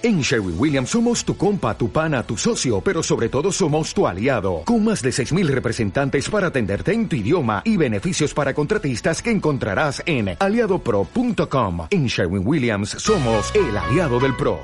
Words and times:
En 0.00 0.20
Sherwin 0.20 0.54
Williams 0.56 0.90
somos 0.90 1.24
tu 1.24 1.36
compa, 1.36 1.76
tu 1.76 1.90
pana, 1.90 2.22
tu 2.22 2.36
socio, 2.36 2.80
pero 2.80 3.02
sobre 3.02 3.28
todo 3.28 3.50
somos 3.50 3.92
tu 3.92 4.06
aliado, 4.06 4.62
con 4.64 4.84
más 4.84 5.02
de 5.02 5.10
6.000 5.10 5.48
representantes 5.48 6.30
para 6.30 6.46
atenderte 6.46 6.92
en 6.92 7.08
tu 7.08 7.16
idioma 7.16 7.62
y 7.64 7.76
beneficios 7.76 8.32
para 8.32 8.54
contratistas 8.54 9.20
que 9.20 9.32
encontrarás 9.32 10.00
en 10.06 10.36
aliadopro.com. 10.38 11.88
En 11.90 12.06
Sherwin 12.06 12.46
Williams 12.46 12.90
somos 12.90 13.52
el 13.56 13.76
aliado 13.76 14.20
del 14.20 14.36
PRO. 14.36 14.60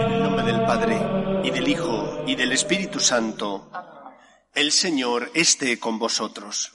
En 0.00 0.10
el 0.12 0.22
nombre 0.24 0.44
del 0.44 0.60
Padre, 0.62 0.98
y 1.44 1.50
del 1.52 1.68
Hijo, 1.68 2.24
y 2.26 2.34
del 2.34 2.50
Espíritu 2.50 2.98
Santo, 2.98 3.70
el 4.58 4.72
Señor 4.72 5.30
esté 5.34 5.78
con 5.78 6.00
vosotros. 6.00 6.72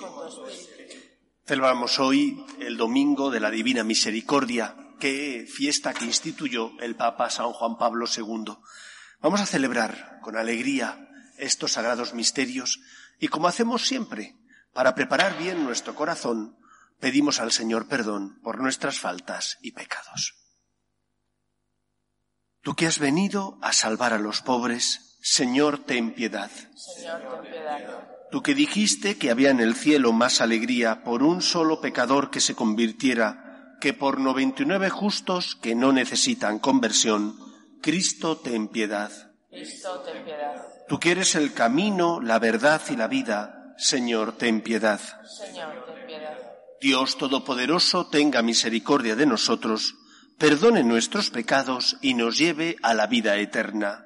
Celebramos 1.46 2.00
hoy 2.00 2.46
el 2.62 2.78
Domingo 2.78 3.30
de 3.30 3.42
la 3.42 3.52
Divina 3.52 3.84
Misericordia, 3.84 4.78
que 5.02 5.46
fiesta 5.52 5.94
que 5.94 6.06
instituyó 6.06 6.72
el 6.80 6.96
Papa 6.96 7.30
San 7.30 7.52
Juan 7.52 7.78
Pablo 7.78 8.06
II. 8.08 8.56
Vamos 9.20 9.42
a 9.42 9.46
celebrar 9.46 10.20
con 10.22 10.38
alegría 10.38 11.10
estos 11.38 11.74
sagrados 11.74 12.14
misterios 12.14 12.80
y 13.20 13.28
como 13.28 13.50
hacemos 13.50 13.86
siempre, 13.86 14.38
para 14.72 14.96
preparar 14.96 15.38
bien 15.38 15.66
nuestro 15.66 15.94
corazón, 15.94 16.58
pedimos 17.02 17.42
al 17.42 17.52
Señor 17.52 17.90
perdón 17.90 18.40
por 18.44 18.62
nuestras 18.62 18.98
faltas 18.98 19.58
y 19.62 19.74
pecados. 19.74 20.36
Tú 22.62 22.76
que 22.76 22.88
has 22.88 23.00
venido 23.00 23.58
a 23.62 23.74
salvar 23.74 24.14
a 24.14 24.20
los 24.20 24.42
pobres, 24.42 25.13
Señor, 25.26 25.86
ten 25.86 26.12
piedad. 26.12 26.52
Señor, 26.76 27.22
ten 27.42 27.52
piedad. 27.52 27.80
Tú 28.30 28.44
que 28.44 28.54
dijiste 28.54 29.18
que 29.18 29.32
había 29.32 29.52
en 29.52 29.62
el 29.62 29.74
cielo 29.74 30.12
más 30.12 30.42
alegría 30.42 31.02
por 31.06 31.24
un 31.24 31.42
solo 31.42 31.80
pecador 31.80 32.30
que 32.30 32.42
se 32.42 32.56
convirtiera 32.56 33.78
que 33.80 33.94
por 33.94 34.20
noventa 34.20 34.64
y 34.64 34.66
nueve 34.66 34.90
justos 34.90 35.56
que 35.56 35.76
no 35.76 35.94
necesitan 35.94 36.60
conversión, 36.60 37.38
Cristo, 37.82 38.38
ten 38.38 38.68
piedad. 38.68 39.12
Cristo, 39.50 40.02
ten 40.02 40.26
piedad. 40.26 40.62
Tú 40.90 41.00
que 41.00 41.12
eres 41.12 41.36
el 41.36 41.54
camino, 41.54 42.20
la 42.20 42.38
verdad 42.40 42.82
y 42.90 42.98
la 42.98 43.08
vida, 43.08 43.76
Señor, 43.78 44.36
ten 44.38 44.60
piedad. 44.60 45.00
Señor, 45.26 45.86
ten 45.86 46.06
piedad. 46.06 46.38
Dios 46.82 47.18
Todopoderoso, 47.18 48.08
tenga 48.08 48.42
misericordia 48.42 49.16
de 49.16 49.26
nosotros, 49.26 49.96
perdone 50.38 50.84
nuestros 50.84 51.30
pecados 51.30 51.96
y 52.02 52.14
nos 52.14 52.38
lleve 52.38 52.76
a 52.82 52.94
la 52.94 53.08
vida 53.08 53.38
eterna. 53.38 54.06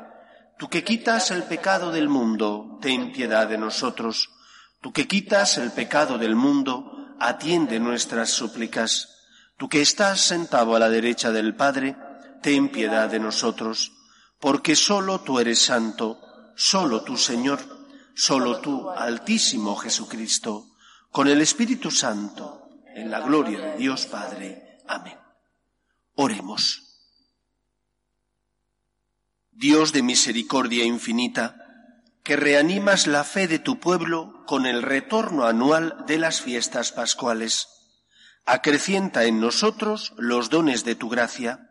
tú 0.61 0.69
que 0.69 0.83
quitas 0.83 1.31
el 1.31 1.41
pecado 1.45 1.91
del 1.91 2.07
mundo, 2.07 2.77
ten 2.83 3.11
piedad 3.11 3.47
de 3.47 3.57
nosotros. 3.57 4.29
Tú 4.79 4.93
que 4.93 5.07
quitas 5.07 5.57
el 5.57 5.71
pecado 5.71 6.19
del 6.19 6.35
mundo, 6.35 7.15
atiende 7.19 7.79
nuestras 7.79 8.29
súplicas. 8.29 9.09
Tú 9.57 9.67
que 9.67 9.81
estás 9.81 10.21
sentado 10.21 10.75
a 10.75 10.79
la 10.79 10.87
derecha 10.87 11.31
del 11.31 11.55
Padre, 11.55 11.97
ten 12.43 12.69
piedad 12.69 13.09
de 13.09 13.19
nosotros, 13.19 13.91
porque 14.39 14.75
sólo 14.75 15.21
tú 15.21 15.39
eres 15.39 15.57
santo, 15.57 16.19
sólo 16.55 17.01
tú 17.01 17.17
Señor, 17.17 17.59
sólo 18.13 18.61
tú 18.61 18.87
Altísimo 18.91 19.75
Jesucristo, 19.77 20.67
con 21.09 21.27
el 21.27 21.41
Espíritu 21.41 21.89
Santo, 21.89 22.69
en 22.93 23.09
la 23.09 23.21
gloria 23.21 23.59
de 23.61 23.77
Dios 23.77 24.05
Padre. 24.05 24.77
Amén. 24.87 25.17
Oremos. 26.13 26.90
Dios 29.61 29.93
de 29.93 30.01
misericordia 30.01 30.85
infinita, 30.85 31.55
que 32.23 32.35
reanimas 32.35 33.05
la 33.05 33.23
fe 33.23 33.47
de 33.47 33.59
tu 33.59 33.79
pueblo 33.79 34.43
con 34.47 34.65
el 34.65 34.81
retorno 34.81 35.45
anual 35.45 36.03
de 36.07 36.17
las 36.17 36.41
fiestas 36.41 36.91
pascuales. 36.91 37.67
Acrecienta 38.47 39.25
en 39.25 39.39
nosotros 39.39 40.15
los 40.17 40.49
dones 40.49 40.83
de 40.83 40.95
tu 40.95 41.09
gracia, 41.09 41.69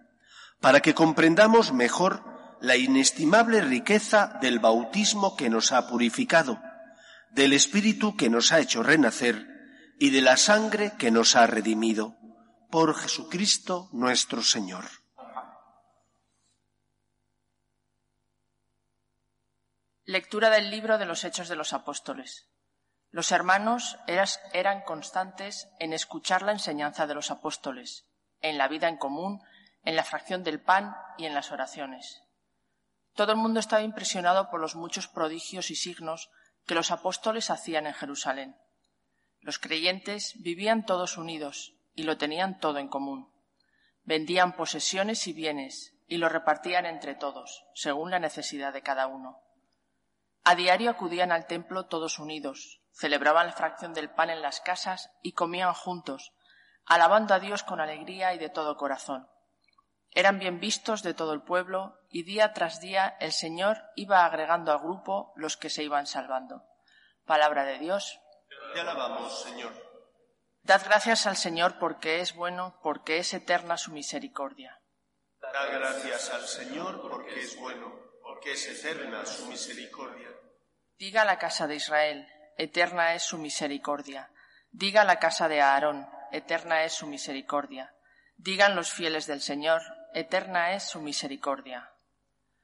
para 0.60 0.78
que 0.82 0.94
comprendamos 0.94 1.72
mejor 1.72 2.22
la 2.60 2.76
inestimable 2.76 3.60
riqueza 3.60 4.38
del 4.40 4.60
bautismo 4.60 5.36
que 5.36 5.50
nos 5.50 5.72
ha 5.72 5.88
purificado, 5.88 6.60
del 7.32 7.52
Espíritu 7.52 8.16
que 8.16 8.30
nos 8.30 8.52
ha 8.52 8.60
hecho 8.60 8.84
renacer 8.84 9.48
y 9.98 10.10
de 10.10 10.20
la 10.20 10.36
sangre 10.36 10.92
que 10.96 11.10
nos 11.10 11.34
ha 11.34 11.48
redimido. 11.48 12.14
Por 12.70 12.94
Jesucristo 12.94 13.88
nuestro 13.90 14.44
Señor. 14.44 14.99
Lectura 20.06 20.48
del 20.48 20.70
libro 20.70 20.96
de 20.96 21.04
los 21.04 21.24
Hechos 21.24 21.48
de 21.48 21.56
los 21.56 21.74
Apóstoles. 21.74 22.48
Los 23.10 23.32
hermanos 23.32 23.98
eran 24.06 24.80
constantes 24.80 25.68
en 25.78 25.92
escuchar 25.92 26.40
la 26.40 26.52
enseñanza 26.52 27.06
de 27.06 27.14
los 27.14 27.30
apóstoles, 27.30 28.06
en 28.40 28.56
la 28.56 28.66
vida 28.66 28.88
en 28.88 28.96
común, 28.96 29.42
en 29.84 29.96
la 29.96 30.04
fracción 30.04 30.42
del 30.42 30.58
pan 30.58 30.96
y 31.18 31.26
en 31.26 31.34
las 31.34 31.52
oraciones. 31.52 32.22
Todo 33.14 33.32
el 33.32 33.38
mundo 33.38 33.60
estaba 33.60 33.82
impresionado 33.82 34.48
por 34.50 34.58
los 34.58 34.74
muchos 34.74 35.06
prodigios 35.06 35.70
y 35.70 35.76
signos 35.76 36.30
que 36.66 36.74
los 36.74 36.90
apóstoles 36.90 37.50
hacían 37.50 37.86
en 37.86 37.94
Jerusalén. 37.94 38.56
Los 39.40 39.58
creyentes 39.58 40.32
vivían 40.36 40.86
todos 40.86 41.18
unidos 41.18 41.74
y 41.94 42.04
lo 42.04 42.16
tenían 42.16 42.58
todo 42.58 42.78
en 42.78 42.88
común. 42.88 43.30
Vendían 44.04 44.56
posesiones 44.56 45.26
y 45.26 45.34
bienes 45.34 45.92
y 46.08 46.16
lo 46.16 46.30
repartían 46.30 46.86
entre 46.86 47.14
todos, 47.14 47.66
según 47.74 48.10
la 48.10 48.18
necesidad 48.18 48.72
de 48.72 48.82
cada 48.82 49.06
uno. 49.06 49.42
A 50.50 50.56
diario 50.56 50.90
acudían 50.90 51.30
al 51.30 51.46
templo 51.46 51.86
todos 51.86 52.18
unidos, 52.18 52.80
celebraban 52.90 53.46
la 53.46 53.52
fracción 53.52 53.94
del 53.94 54.10
pan 54.10 54.30
en 54.30 54.42
las 54.42 54.60
casas 54.60 55.08
y 55.22 55.34
comían 55.34 55.72
juntos, 55.74 56.32
alabando 56.84 57.34
a 57.34 57.38
Dios 57.38 57.62
con 57.62 57.80
alegría 57.80 58.34
y 58.34 58.38
de 58.38 58.48
todo 58.48 58.76
corazón. 58.76 59.30
Eran 60.10 60.40
bien 60.40 60.58
vistos 60.58 61.04
de 61.04 61.14
todo 61.14 61.34
el 61.34 61.42
pueblo 61.44 62.00
y 62.08 62.24
día 62.24 62.52
tras 62.52 62.80
día 62.80 63.16
el 63.20 63.30
Señor 63.30 63.78
iba 63.94 64.24
agregando 64.24 64.72
al 64.72 64.80
grupo 64.80 65.32
los 65.36 65.56
que 65.56 65.70
se 65.70 65.84
iban 65.84 66.08
salvando. 66.08 66.64
Palabra 67.24 67.64
de 67.64 67.78
Dios. 67.78 68.18
Te 68.74 68.80
alabamos, 68.80 69.44
Señor. 69.44 69.72
Dad 70.62 70.82
gracias 70.84 71.28
al 71.28 71.36
Señor 71.36 71.78
porque 71.78 72.18
es 72.18 72.34
bueno, 72.34 72.76
porque 72.82 73.18
es 73.18 73.32
eterna 73.34 73.76
su 73.76 73.92
misericordia. 73.92 74.80
Da 75.40 75.66
gracias 75.66 76.28
al 76.30 76.42
Señor 76.42 77.00
porque 77.02 77.38
es 77.38 77.56
bueno, 77.56 78.09
porque 78.40 78.52
es 78.52 78.68
eterna 78.68 79.26
su 79.26 79.44
misericordia. 79.48 80.28
Diga 80.98 81.26
la 81.26 81.38
casa 81.38 81.66
de 81.66 81.74
Israel, 81.74 82.26
eterna 82.56 83.12
es 83.12 83.22
su 83.22 83.36
misericordia. 83.36 84.30
Diga 84.70 85.04
la 85.04 85.18
casa 85.18 85.46
de 85.46 85.60
Aarón, 85.60 86.08
eterna 86.32 86.84
es 86.84 86.94
su 86.94 87.06
misericordia. 87.06 87.94
Digan 88.38 88.76
los 88.76 88.90
fieles 88.90 89.26
del 89.26 89.42
Señor, 89.42 89.82
eterna 90.14 90.72
es 90.72 90.84
su 90.84 91.02
misericordia. 91.02 91.92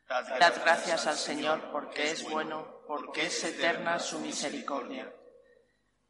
Dad 0.09 0.55
gracias 0.63 1.07
al 1.07 1.17
Señor 1.17 1.71
porque 1.71 2.11
es 2.11 2.27
bueno, 2.31 2.81
porque 2.87 3.27
es 3.27 3.45
eterna 3.45 3.99
su 3.99 4.19
misericordia. 4.21 5.13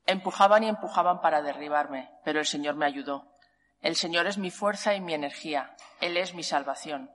Empujaban 0.04 0.62
y 0.62 0.68
empujaban 0.68 1.20
para 1.20 1.42
derribarme, 1.42 2.12
pero 2.24 2.38
el 2.38 2.46
Señor 2.46 2.76
me 2.76 2.86
ayudó. 2.86 3.36
El 3.80 3.96
Señor 3.96 4.28
es 4.28 4.38
mi 4.38 4.52
fuerza 4.52 4.94
y 4.94 5.00
mi 5.00 5.12
energía, 5.12 5.74
Él 6.00 6.16
es 6.18 6.34
mi 6.34 6.44
salvación. 6.44 7.10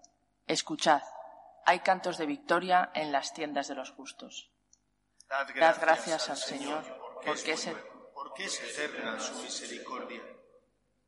Escuchad, 0.48 1.02
hay 1.66 1.80
cantos 1.80 2.18
de 2.18 2.26
victoria 2.26 2.92
en 2.94 3.12
las 3.12 3.34
tiendas 3.34 3.68
de 3.68 3.76
los 3.76 3.92
justos. 3.92 4.52
Dad 5.28 5.48
gracias 5.80 6.30
al 6.30 6.38
Señor 6.38 6.84
porque 7.26 7.54
es, 7.54 7.70
porque 8.14 8.46
es 8.46 8.62
eterna 8.62 9.20
su 9.20 9.34
misericordia. 9.42 10.22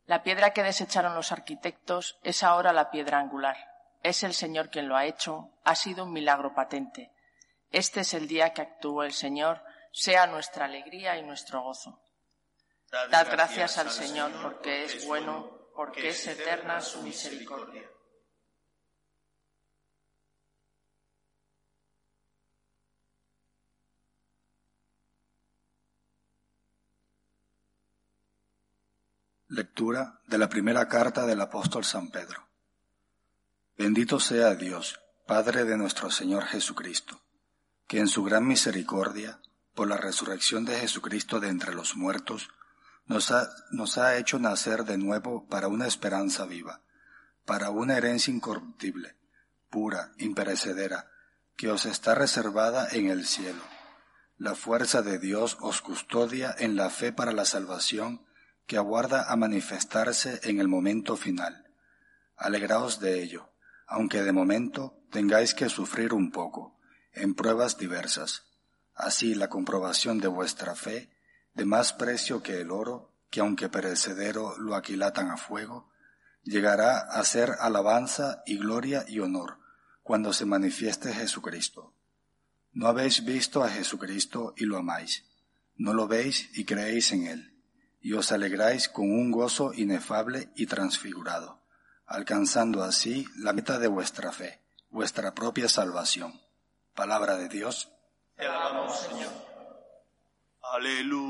La 0.05 0.23
piedra 0.23 0.51
que 0.51 0.63
desecharon 0.63 1.15
los 1.15 1.31
arquitectos 1.31 2.19
es 2.23 2.44
ahora 2.44 2.73
la 2.73 2.91
piedra 2.91 3.19
angular. 3.19 3.57
Es 4.01 4.23
el 4.23 4.33
Señor 4.33 4.69
quien 4.69 4.89
lo 4.89 4.97
ha 4.97 5.05
hecho, 5.05 5.50
ha 5.63 5.75
sido 5.75 6.03
un 6.03 6.11
milagro 6.11 6.53
patente. 6.53 7.13
Este 7.71 8.01
es 8.01 8.13
el 8.13 8.27
día 8.27 8.53
que 8.53 8.61
actuó 8.61 9.03
el 9.03 9.13
Señor, 9.13 9.63
sea 9.91 10.27
nuestra 10.27 10.65
alegría 10.65 11.17
y 11.17 11.23
nuestro 11.23 11.61
gozo. 11.61 12.01
Dad 13.09 13.27
gracias 13.31 13.77
al 13.77 13.89
Señor 13.89 14.31
porque 14.41 14.83
es 14.83 15.07
bueno, 15.07 15.69
porque 15.75 16.09
es 16.09 16.27
eterna 16.27 16.81
su 16.81 17.01
misericordia. 17.01 17.89
Lectura 29.50 30.22
de 30.28 30.38
la 30.38 30.48
primera 30.50 30.88
carta 30.88 31.25
del 31.25 31.42
apóstol 31.42 31.84
San 31.84 32.10
Pedro. 32.10 32.48
Bendito 33.78 34.19
sea 34.19 34.56
Dios, 34.56 35.01
Padre 35.28 35.66
de 35.66 35.78
nuestro 35.78 36.10
Señor 36.10 36.45
Jesucristo, 36.45 37.22
que 37.88 38.00
en 38.00 38.07
su 38.07 38.24
gran 38.24 38.48
misericordia, 38.48 39.42
por 39.75 39.88
la 39.90 39.98
resurrección 39.98 40.66
de 40.66 40.80
Jesucristo 40.80 41.40
de 41.40 41.50
entre 41.50 41.74
los 41.74 41.95
muertos, 41.95 42.50
nos 43.06 43.31
ha, 43.31 43.50
nos 43.72 43.98
ha 43.98 44.18
hecho 44.18 44.40
nacer 44.40 44.86
de 44.86 44.98
nuevo 44.98 45.45
para 45.48 45.68
una 45.68 45.88
esperanza 45.88 46.45
viva, 46.45 46.81
para 47.45 47.69
una 47.69 47.98
herencia 47.98 48.34
incorruptible, 48.34 49.18
pura, 49.69 50.13
imperecedera, 50.18 51.12
que 51.57 51.69
os 51.69 51.86
está 51.86 52.16
reservada 52.16 52.88
en 52.92 53.10
el 53.10 53.25
cielo. 53.25 53.63
La 54.38 54.56
fuerza 54.56 55.01
de 55.01 55.19
Dios 55.19 55.57
os 55.60 55.81
custodia 55.81 56.56
en 56.57 56.75
la 56.75 56.90
fe 56.90 57.12
para 57.12 57.34
la 57.34 57.45
salvación, 57.45 58.25
que 58.65 58.77
aguarda 58.77 59.31
a 59.31 59.36
manifestarse 59.36 60.39
en 60.44 60.60
el 60.60 60.68
momento 60.68 61.18
final. 61.18 61.68
Alegraos 62.36 63.00
de 63.00 63.21
ello, 63.21 63.50
aunque 63.88 64.24
de 64.24 64.31
momento 64.31 64.98
tengáis 65.12 65.54
que 65.54 65.69
sufrir 65.69 66.13
un 66.13 66.31
poco, 66.31 66.80
en 67.12 67.36
pruebas 67.36 67.77
diversas. 67.77 68.44
Así 68.95 69.36
la 69.36 69.50
comprobación 69.50 70.19
de 70.19 70.27
vuestra 70.27 70.75
fe, 70.75 71.12
de 71.54 71.65
más 71.65 71.94
precio 71.94 72.42
que 72.42 72.62
el 72.62 72.71
oro, 72.71 73.13
que 73.30 73.42
aunque 73.42 73.69
perecedero 73.69 74.57
lo 74.57 74.75
aquilatan 74.75 75.30
a 75.30 75.38
fuego, 75.38 75.92
llegará 76.44 77.00
a 77.00 77.24
ser 77.24 77.51
alabanza 77.59 78.44
y 78.45 78.57
gloria 78.57 79.06
y 79.07 79.19
honor 79.19 79.59
cuando 80.04 80.33
se 80.33 80.45
manifieste 80.45 81.13
Jesucristo. 81.13 81.95
No 82.71 82.88
habéis 82.88 83.24
visto 83.24 83.63
a 83.63 83.69
Jesucristo 83.69 84.54
y 84.57 84.66
lo 84.66 84.77
amáis, 84.77 85.25
no 85.75 85.94
lo 85.94 86.07
veis 86.07 86.50
y 86.57 86.66
creéis 86.66 87.12
en 87.12 87.27
él 87.27 87.52
y 88.03 88.13
os 88.13 88.31
alegráis 88.33 88.89
con 88.89 89.09
un 89.09 89.31
gozo 89.31 89.73
inefable 89.73 90.51
y 90.55 90.67
transfigurado, 90.67 91.61
alcanzando 92.05 92.83
así 92.83 93.25
la 93.38 93.53
meta 93.53 93.79
de 93.79 93.88
vuestra 93.88 94.33
fe, 94.33 94.61
vuestra 94.89 95.33
propia 95.33 95.69
salvación. 95.69 96.41
Palabra 96.94 97.38
de 97.38 97.47
Dios. 97.47 97.89
Te 98.35 98.45
alabamos, 98.45 99.00
Señor. 99.00 99.31
Aleluya, 100.73 101.21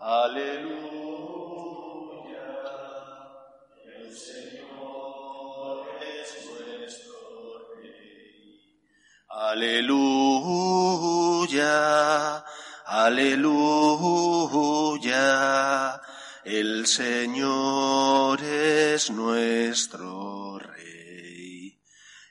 aleluya. 0.00 0.72
El 3.84 4.16
Señor 4.16 5.86
es 6.00 6.34
nuestro 6.80 7.74
Rey. 7.76 8.88
Aleluya. 9.28 10.22
Aleluya, 12.94 13.48
el 16.44 16.86
Señor 16.86 18.42
es 18.44 19.10
nuestro 19.10 20.58
Rey. 20.58 21.80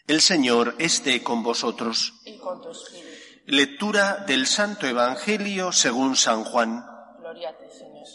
El 0.06 0.22
Señor 0.22 0.76
esté 0.78 1.24
con 1.24 1.42
vosotros. 1.42 2.14
Y 2.26 2.38
con 2.38 2.62
tu 2.62 2.70
espíritu. 2.70 3.08
Lectura 3.48 4.18
del 4.28 4.46
Santo 4.46 4.86
Evangelio 4.86 5.72
según 5.72 6.16
San 6.16 6.44
Juan. 6.44 6.86
Gloria 7.18 7.50
a 7.50 7.58
ti, 7.58 7.66
Señor. 7.76 8.06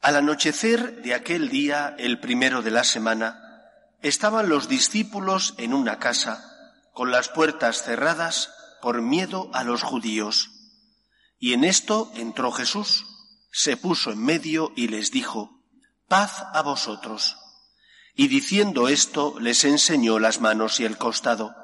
Al 0.00 0.16
anochecer 0.16 1.02
de 1.02 1.12
aquel 1.12 1.50
día, 1.50 1.94
el 1.98 2.20
primero 2.20 2.62
de 2.62 2.70
la 2.70 2.84
semana, 2.84 3.68
estaban 4.00 4.48
los 4.48 4.66
discípulos 4.66 5.52
en 5.58 5.74
una 5.74 5.98
casa, 5.98 6.42
con 6.94 7.10
las 7.10 7.28
puertas 7.28 7.82
cerradas, 7.82 8.54
por 8.80 9.02
miedo 9.02 9.50
a 9.52 9.64
los 9.64 9.82
judíos. 9.82 10.50
Y 11.38 11.52
en 11.54 11.64
esto 11.64 12.10
entró 12.14 12.52
Jesús, 12.52 13.06
se 13.52 13.76
puso 13.76 14.12
en 14.12 14.22
medio 14.22 14.72
y 14.76 14.88
les 14.88 15.10
dijo, 15.10 15.62
paz 16.08 16.44
a 16.52 16.62
vosotros. 16.62 17.36
Y 18.14 18.28
diciendo 18.28 18.88
esto 18.88 19.38
les 19.40 19.64
enseñó 19.64 20.18
las 20.18 20.40
manos 20.40 20.80
y 20.80 20.84
el 20.84 20.98
costado. 20.98 21.54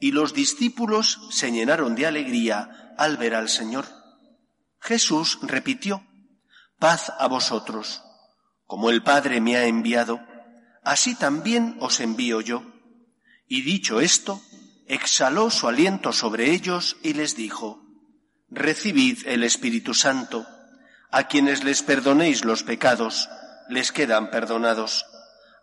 Y 0.00 0.12
los 0.12 0.34
discípulos 0.34 1.20
se 1.30 1.52
llenaron 1.52 1.94
de 1.94 2.06
alegría 2.06 2.94
al 2.96 3.16
ver 3.16 3.34
al 3.34 3.48
Señor. 3.48 3.86
Jesús 4.80 5.38
repitió, 5.42 6.04
paz 6.78 7.12
a 7.18 7.28
vosotros. 7.28 8.02
Como 8.66 8.90
el 8.90 9.02
Padre 9.02 9.40
me 9.40 9.56
ha 9.56 9.66
enviado, 9.66 10.20
así 10.82 11.14
también 11.14 11.76
os 11.80 12.00
envío 12.00 12.40
yo. 12.40 12.64
Y 13.46 13.62
dicho 13.62 14.00
esto, 14.00 14.40
exhaló 14.92 15.48
su 15.48 15.68
aliento 15.68 16.12
sobre 16.12 16.50
ellos 16.50 16.98
y 17.02 17.14
les 17.14 17.34
dijo, 17.34 17.82
Recibid 18.50 19.26
el 19.26 19.42
Espíritu 19.42 19.94
Santo, 19.94 20.46
a 21.10 21.28
quienes 21.28 21.64
les 21.64 21.82
perdonéis 21.82 22.44
los 22.44 22.62
pecados, 22.62 23.30
les 23.70 23.90
quedan 23.90 24.30
perdonados, 24.30 25.06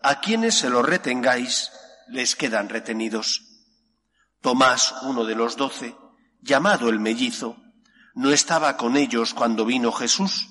a 0.01 0.19
quienes 0.19 0.55
se 0.55 0.71
los 0.71 0.83
retengáis, 0.83 1.71
les 2.07 2.35
quedan 2.35 2.69
retenidos. 2.69 3.43
Tomás, 4.41 4.95
uno 5.03 5.25
de 5.25 5.35
los 5.35 5.57
doce, 5.57 5.95
llamado 6.41 6.89
el 6.89 6.99
mellizo, 6.99 7.57
no 8.15 8.31
estaba 8.31 8.77
con 8.77 8.97
ellos 8.97 9.35
cuando 9.35 9.63
vino 9.63 9.91
Jesús, 9.91 10.49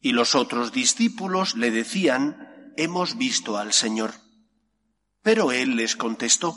y 0.00 0.10
los 0.10 0.34
otros 0.34 0.72
discípulos 0.72 1.54
le 1.54 1.70
decían, 1.70 2.72
Hemos 2.76 3.16
visto 3.18 3.56
al 3.56 3.72
Señor. 3.72 4.14
Pero 5.22 5.52
él 5.52 5.76
les 5.76 5.94
contestó, 5.94 6.56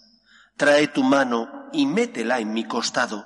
trae 0.57 0.87
tu 0.87 1.03
mano 1.03 1.69
y 1.73 1.85
métela 1.85 2.39
en 2.39 2.53
mi 2.53 2.65
costado, 2.65 3.25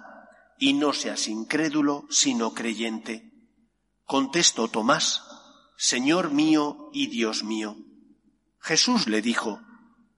y 0.58 0.74
no 0.74 0.94
seas 0.94 1.28
incrédulo, 1.28 2.06
sino 2.10 2.54
creyente. 2.54 3.32
Contestó 4.06 4.68
Tomás, 4.68 5.24
Señor 5.78 6.32
mío 6.32 6.90
y 6.94 7.08
Dios 7.08 7.44
mío. 7.44 7.78
Jesús 8.60 9.08
le 9.08 9.22
dijo, 9.22 9.62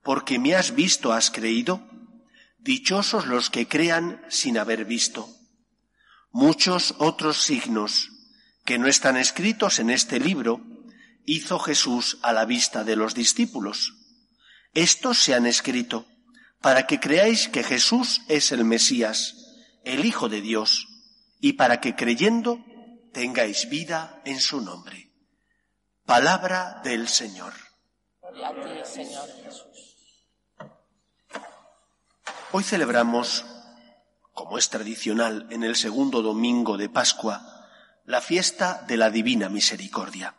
porque 0.02 0.38
me 0.38 0.54
has 0.54 0.74
visto 0.74 1.12
has 1.12 1.30
creído. 1.30 1.86
Dichosos 2.58 3.26
los 3.26 3.50
que 3.50 3.68
crean 3.68 4.24
sin 4.28 4.58
haber 4.58 4.84
visto. 4.84 5.28
Muchos 6.30 6.94
otros 6.98 7.42
signos 7.42 8.10
que 8.64 8.78
no 8.78 8.86
están 8.86 9.16
escritos 9.16 9.78
en 9.78 9.90
este 9.90 10.18
libro 10.20 10.60
hizo 11.24 11.58
Jesús 11.58 12.18
a 12.22 12.32
la 12.32 12.44
vista 12.44 12.84
de 12.84 12.96
los 12.96 13.14
discípulos. 13.14 13.94
Estos 14.74 15.18
se 15.18 15.34
han 15.34 15.46
escrito 15.46 16.06
para 16.60 16.86
que 16.86 17.00
creáis 17.00 17.48
que 17.48 17.62
Jesús 17.62 18.22
es 18.28 18.52
el 18.52 18.64
Mesías, 18.64 19.56
el 19.84 20.04
Hijo 20.04 20.28
de 20.28 20.40
Dios, 20.40 20.88
y 21.40 21.54
para 21.54 21.80
que 21.80 21.94
creyendo 21.94 22.64
tengáis 23.12 23.68
vida 23.68 24.20
en 24.24 24.40
su 24.40 24.60
nombre. 24.60 25.12
Palabra 26.04 26.80
del 26.82 27.08
Señor. 27.08 27.52
Gloria 28.20 28.48
a 28.48 28.84
ti, 28.84 28.90
Señor 28.92 29.28
Jesús. 29.44 29.66
Hoy 32.50 32.64
celebramos, 32.64 33.44
como 34.32 34.58
es 34.58 34.70
tradicional 34.70 35.46
en 35.50 35.64
el 35.64 35.76
segundo 35.76 36.22
domingo 36.22 36.76
de 36.76 36.88
Pascua, 36.88 37.68
la 38.04 38.20
fiesta 38.20 38.84
de 38.88 38.96
la 38.96 39.10
Divina 39.10 39.48
Misericordia. 39.48 40.34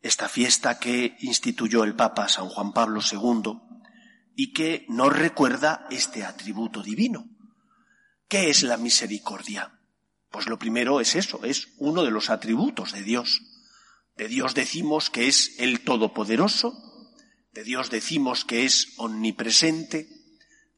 Esta 0.00 0.28
fiesta 0.28 0.78
que 0.78 1.16
instituyó 1.20 1.82
el 1.82 1.96
Papa 1.96 2.28
San 2.28 2.48
Juan 2.48 2.72
Pablo 2.72 3.00
II 3.00 3.65
y 4.36 4.52
que 4.52 4.84
nos 4.88 5.16
recuerda 5.16 5.86
este 5.90 6.22
atributo 6.22 6.82
divino. 6.82 7.26
¿Qué 8.28 8.50
es 8.50 8.62
la 8.62 8.76
misericordia? 8.76 9.80
Pues 10.30 10.46
lo 10.46 10.58
primero 10.58 11.00
es 11.00 11.14
eso, 11.14 11.42
es 11.44 11.68
uno 11.78 12.04
de 12.04 12.10
los 12.10 12.28
atributos 12.28 12.92
de 12.92 13.02
Dios. 13.02 13.40
De 14.14 14.28
Dios 14.28 14.54
decimos 14.54 15.08
que 15.08 15.26
es 15.26 15.58
el 15.58 15.80
Todopoderoso, 15.80 16.74
de 17.52 17.64
Dios 17.64 17.90
decimos 17.90 18.44
que 18.44 18.66
es 18.66 18.92
omnipresente, 18.98 20.08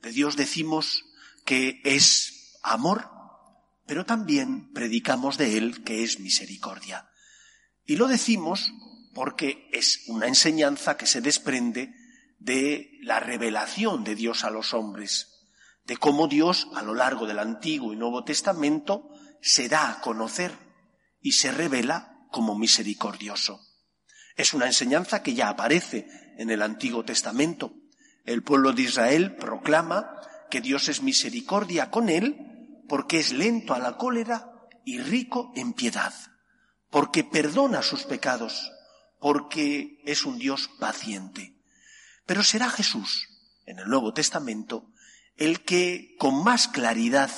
de 0.02 0.12
Dios 0.12 0.36
decimos 0.36 1.04
que 1.44 1.80
es 1.82 2.58
amor, 2.62 3.10
pero 3.86 4.04
también 4.04 4.72
predicamos 4.72 5.36
de 5.36 5.58
Él 5.58 5.82
que 5.82 6.04
es 6.04 6.20
misericordia. 6.20 7.10
Y 7.84 7.96
lo 7.96 8.06
decimos 8.06 8.72
porque 9.14 9.68
es 9.72 10.04
una 10.06 10.28
enseñanza 10.28 10.96
que 10.96 11.06
se 11.06 11.20
desprende 11.20 11.92
de 12.38 12.98
la 13.02 13.20
revelación 13.20 14.04
de 14.04 14.14
Dios 14.14 14.44
a 14.44 14.50
los 14.50 14.74
hombres, 14.74 15.46
de 15.84 15.96
cómo 15.96 16.28
Dios 16.28 16.68
a 16.74 16.82
lo 16.82 16.94
largo 16.94 17.26
del 17.26 17.38
Antiguo 17.38 17.92
y 17.92 17.96
Nuevo 17.96 18.24
Testamento 18.24 19.10
se 19.40 19.68
da 19.68 19.90
a 19.90 20.00
conocer 20.00 20.52
y 21.20 21.32
se 21.32 21.50
revela 21.50 22.26
como 22.30 22.56
misericordioso. 22.56 23.60
Es 24.36 24.54
una 24.54 24.66
enseñanza 24.66 25.22
que 25.22 25.34
ya 25.34 25.48
aparece 25.48 26.06
en 26.36 26.50
el 26.50 26.62
Antiguo 26.62 27.04
Testamento. 27.04 27.72
El 28.24 28.42
pueblo 28.42 28.72
de 28.72 28.82
Israel 28.82 29.34
proclama 29.34 30.20
que 30.50 30.60
Dios 30.60 30.88
es 30.88 31.02
misericordia 31.02 31.90
con 31.90 32.08
él 32.08 32.84
porque 32.88 33.18
es 33.18 33.32
lento 33.32 33.74
a 33.74 33.78
la 33.78 33.96
cólera 33.96 34.52
y 34.84 34.98
rico 34.98 35.52
en 35.56 35.72
piedad, 35.72 36.14
porque 36.90 37.24
perdona 37.24 37.82
sus 37.82 38.04
pecados, 38.04 38.72
porque 39.20 40.00
es 40.04 40.24
un 40.24 40.38
Dios 40.38 40.70
paciente. 40.78 41.57
Pero 42.28 42.44
será 42.44 42.68
Jesús, 42.68 43.26
en 43.64 43.78
el 43.78 43.88
Nuevo 43.88 44.12
Testamento, 44.12 44.92
el 45.38 45.64
que 45.64 46.14
con 46.18 46.44
más 46.44 46.68
claridad 46.68 47.30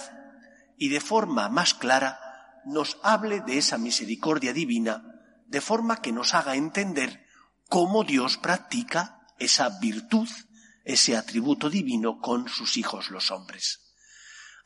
y 0.76 0.88
de 0.88 1.00
forma 1.00 1.48
más 1.48 1.74
clara 1.74 2.18
nos 2.64 2.98
hable 3.04 3.40
de 3.40 3.56
esa 3.56 3.78
misericordia 3.78 4.52
divina, 4.52 5.04
de 5.46 5.60
forma 5.60 6.02
que 6.02 6.10
nos 6.10 6.34
haga 6.34 6.56
entender 6.56 7.24
cómo 7.68 8.02
Dios 8.02 8.36
practica 8.36 9.20
esa 9.38 9.78
virtud, 9.78 10.28
ese 10.84 11.16
atributo 11.16 11.70
divino 11.70 12.18
con 12.18 12.48
sus 12.48 12.76
hijos 12.76 13.12
los 13.12 13.30
hombres. 13.30 13.94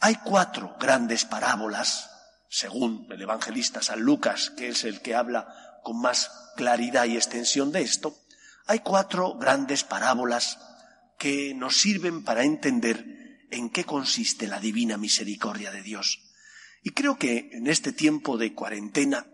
Hay 0.00 0.14
cuatro 0.24 0.74
grandes 0.80 1.26
parábolas, 1.26 2.08
según 2.48 3.06
el 3.10 3.20
evangelista 3.20 3.82
San 3.82 4.00
Lucas, 4.00 4.48
que 4.56 4.68
es 4.68 4.84
el 4.84 5.02
que 5.02 5.14
habla 5.14 5.80
con 5.82 6.00
más 6.00 6.30
claridad 6.56 7.04
y 7.04 7.16
extensión 7.16 7.72
de 7.72 7.82
esto, 7.82 8.23
hay 8.66 8.80
cuatro 8.80 9.34
grandes 9.34 9.84
parábolas 9.84 10.58
que 11.18 11.54
nos 11.54 11.78
sirven 11.78 12.24
para 12.24 12.44
entender 12.44 13.46
en 13.50 13.70
qué 13.70 13.84
consiste 13.84 14.46
la 14.46 14.60
divina 14.60 14.96
misericordia 14.96 15.70
de 15.70 15.82
Dios. 15.82 16.20
Y 16.82 16.90
creo 16.90 17.18
que 17.18 17.50
en 17.52 17.66
este 17.66 17.92
tiempo 17.92 18.36
de 18.36 18.54
cuarentena, 18.54 19.26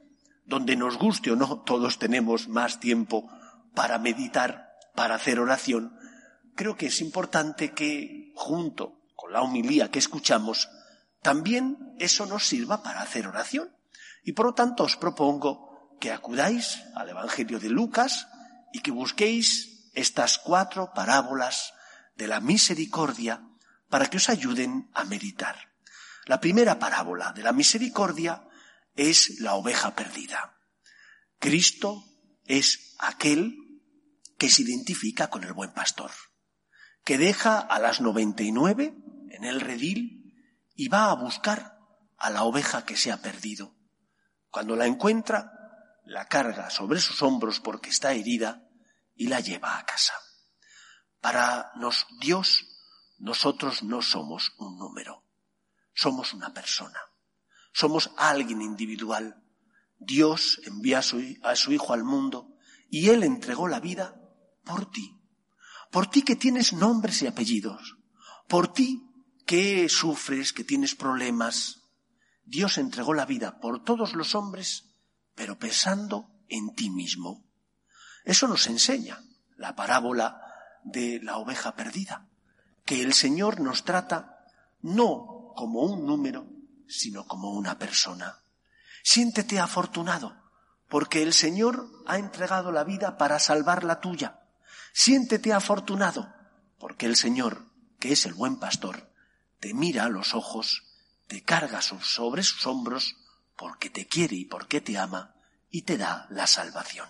donde 0.44 0.76
nos 0.76 0.98
guste 0.98 1.30
o 1.30 1.36
no, 1.36 1.62
todos 1.62 1.98
tenemos 1.98 2.48
más 2.48 2.80
tiempo 2.80 3.30
para 3.74 3.98
meditar, 3.98 4.70
para 4.94 5.14
hacer 5.14 5.40
oración, 5.40 5.96
creo 6.54 6.76
que 6.76 6.86
es 6.86 7.00
importante 7.00 7.72
que, 7.72 8.32
junto 8.34 9.00
con 9.14 9.32
la 9.32 9.42
humilía 9.42 9.90
que 9.90 9.98
escuchamos, 9.98 10.68
también 11.22 11.94
eso 11.98 12.26
nos 12.26 12.46
sirva 12.46 12.82
para 12.82 13.00
hacer 13.00 13.26
oración. 13.26 13.70
Y 14.24 14.32
por 14.32 14.46
lo 14.46 14.54
tanto 14.54 14.84
os 14.84 14.96
propongo 14.96 15.96
que 16.00 16.12
acudáis 16.12 16.82
al 16.94 17.08
Evangelio 17.08 17.58
de 17.58 17.68
Lucas 17.68 18.26
y 18.72 18.80
que 18.80 18.90
busquéis 18.90 19.90
estas 19.94 20.38
cuatro 20.38 20.92
parábolas 20.94 21.72
de 22.16 22.28
la 22.28 22.40
misericordia 22.40 23.42
para 23.88 24.06
que 24.06 24.18
os 24.18 24.28
ayuden 24.28 24.90
a 24.94 25.04
meditar. 25.04 25.56
La 26.26 26.40
primera 26.40 26.78
parábola 26.78 27.32
de 27.32 27.42
la 27.42 27.52
misericordia 27.52 28.46
es 28.94 29.40
la 29.40 29.54
oveja 29.54 29.94
perdida. 29.94 30.56
Cristo 31.38 32.04
es 32.44 32.94
aquel 32.98 33.56
que 34.38 34.50
se 34.50 34.62
identifica 34.62 35.28
con 35.28 35.44
el 35.44 35.52
buen 35.52 35.72
pastor, 35.72 36.10
que 37.04 37.18
deja 37.18 37.58
a 37.58 37.78
las 37.78 38.00
noventa 38.00 38.42
y 38.42 38.52
nueve 38.52 38.94
en 39.30 39.44
el 39.44 39.60
redil 39.60 40.34
y 40.74 40.88
va 40.88 41.10
a 41.10 41.14
buscar 41.14 41.78
a 42.16 42.30
la 42.30 42.44
oveja 42.44 42.84
que 42.84 42.96
se 42.96 43.10
ha 43.10 43.22
perdido. 43.22 43.74
Cuando 44.50 44.76
la 44.76 44.86
encuentra, 44.86 45.59
la 46.10 46.26
carga 46.26 46.70
sobre 46.70 47.00
sus 47.00 47.22
hombros 47.22 47.60
porque 47.60 47.90
está 47.90 48.12
herida 48.12 48.68
y 49.14 49.28
la 49.28 49.38
lleva 49.38 49.78
a 49.78 49.86
casa. 49.86 50.12
Para 51.20 51.70
nos, 51.76 52.08
Dios, 52.18 52.66
nosotros 53.18 53.84
no 53.84 54.02
somos 54.02 54.52
un 54.58 54.76
número, 54.76 55.24
somos 55.94 56.34
una 56.34 56.52
persona, 56.52 56.98
somos 57.72 58.10
alguien 58.16 58.60
individual. 58.60 59.40
Dios 59.98 60.60
envía 60.64 60.98
a 60.98 61.02
su, 61.02 61.22
a 61.44 61.54
su 61.54 61.72
Hijo 61.72 61.92
al 61.92 62.02
mundo 62.02 62.56
y 62.88 63.10
Él 63.10 63.22
entregó 63.22 63.68
la 63.68 63.78
vida 63.78 64.20
por 64.64 64.90
ti, 64.90 65.16
por 65.92 66.08
ti 66.08 66.22
que 66.22 66.34
tienes 66.34 66.72
nombres 66.72 67.22
y 67.22 67.28
apellidos, 67.28 67.98
por 68.48 68.72
ti 68.72 69.00
que 69.46 69.88
sufres, 69.88 70.52
que 70.52 70.64
tienes 70.64 70.96
problemas. 70.96 71.82
Dios 72.42 72.78
entregó 72.78 73.14
la 73.14 73.26
vida 73.26 73.60
por 73.60 73.84
todos 73.84 74.14
los 74.14 74.34
hombres 74.34 74.89
pero 75.40 75.58
pensando 75.58 76.44
en 76.50 76.74
ti 76.74 76.90
mismo. 76.90 77.48
Eso 78.26 78.46
nos 78.46 78.66
enseña 78.66 79.24
la 79.56 79.74
parábola 79.74 80.38
de 80.84 81.18
la 81.22 81.38
oveja 81.38 81.74
perdida, 81.74 82.28
que 82.84 83.00
el 83.00 83.14
Señor 83.14 83.58
nos 83.58 83.84
trata 83.84 84.44
no 84.82 85.54
como 85.56 85.80
un 85.80 86.04
número, 86.04 86.46
sino 86.86 87.26
como 87.26 87.52
una 87.52 87.78
persona. 87.78 88.44
Siéntete 89.02 89.58
afortunado, 89.58 90.36
porque 90.90 91.22
el 91.22 91.32
Señor 91.32 91.90
ha 92.06 92.18
entregado 92.18 92.70
la 92.70 92.84
vida 92.84 93.16
para 93.16 93.38
salvar 93.38 93.82
la 93.82 93.98
tuya. 94.02 94.42
Siéntete 94.92 95.54
afortunado, 95.54 96.34
porque 96.78 97.06
el 97.06 97.16
Señor, 97.16 97.64
que 97.98 98.12
es 98.12 98.26
el 98.26 98.34
buen 98.34 98.58
pastor, 98.58 99.10
te 99.58 99.72
mira 99.72 100.04
a 100.04 100.10
los 100.10 100.34
ojos, 100.34 100.82
te 101.28 101.42
carga 101.42 101.80
sobre 101.80 102.42
sus 102.42 102.66
hombros 102.66 103.16
porque 103.60 103.90
te 103.90 104.06
quiere 104.06 104.36
y 104.36 104.46
porque 104.46 104.80
te 104.80 104.96
ama, 104.96 105.34
y 105.68 105.82
te 105.82 105.98
da 105.98 106.26
la 106.30 106.46
salvación. 106.46 107.06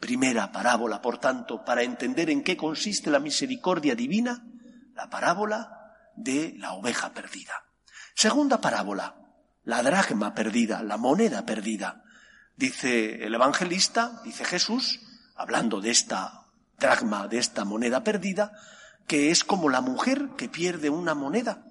Primera 0.00 0.50
parábola, 0.50 1.02
por 1.02 1.18
tanto, 1.18 1.62
para 1.62 1.82
entender 1.82 2.30
en 2.30 2.42
qué 2.42 2.56
consiste 2.56 3.10
la 3.10 3.18
misericordia 3.18 3.94
divina, 3.94 4.46
la 4.94 5.10
parábola 5.10 5.92
de 6.16 6.54
la 6.56 6.72
oveja 6.72 7.12
perdida. 7.12 7.52
Segunda 8.14 8.62
parábola, 8.62 9.16
la 9.64 9.82
dragma 9.82 10.34
perdida, 10.34 10.82
la 10.82 10.96
moneda 10.96 11.44
perdida. 11.44 12.02
Dice 12.56 13.26
el 13.26 13.34
evangelista, 13.34 14.22
dice 14.24 14.46
Jesús, 14.46 15.00
hablando 15.36 15.82
de 15.82 15.90
esta 15.90 16.46
dragma, 16.78 17.28
de 17.28 17.36
esta 17.36 17.66
moneda 17.66 18.02
perdida, 18.02 18.52
que 19.06 19.30
es 19.30 19.44
como 19.44 19.68
la 19.68 19.82
mujer 19.82 20.30
que 20.34 20.48
pierde 20.48 20.88
una 20.88 21.14
moneda 21.14 21.62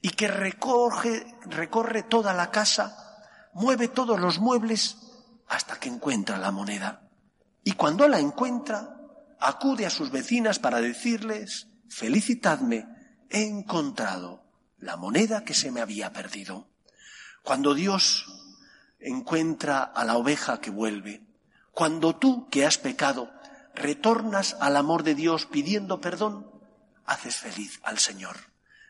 y 0.00 0.08
que 0.08 0.28
recorre, 0.28 1.36
recorre 1.44 2.02
toda 2.02 2.32
la 2.32 2.50
casa 2.50 3.11
mueve 3.52 3.88
todos 3.88 4.18
los 4.18 4.38
muebles 4.38 4.96
hasta 5.48 5.78
que 5.78 5.88
encuentra 5.88 6.38
la 6.38 6.50
moneda. 6.50 7.08
Y 7.64 7.72
cuando 7.72 8.08
la 8.08 8.18
encuentra, 8.18 8.96
acude 9.38 9.86
a 9.86 9.90
sus 9.90 10.10
vecinas 10.10 10.58
para 10.58 10.80
decirles, 10.80 11.68
felicitadme, 11.88 12.86
he 13.30 13.44
encontrado 13.44 14.44
la 14.78 14.96
moneda 14.96 15.44
que 15.44 15.54
se 15.54 15.70
me 15.70 15.80
había 15.80 16.12
perdido. 16.12 16.68
Cuando 17.42 17.74
Dios 17.74 18.26
encuentra 18.98 19.82
a 19.82 20.04
la 20.04 20.16
oveja 20.16 20.60
que 20.60 20.70
vuelve, 20.70 21.26
cuando 21.72 22.16
tú 22.16 22.48
que 22.50 22.66
has 22.66 22.78
pecado 22.78 23.32
retornas 23.74 24.56
al 24.60 24.76
amor 24.76 25.02
de 25.02 25.14
Dios 25.14 25.46
pidiendo 25.46 26.00
perdón, 26.00 26.50
haces 27.04 27.36
feliz 27.36 27.80
al 27.82 27.98
Señor. 27.98 28.36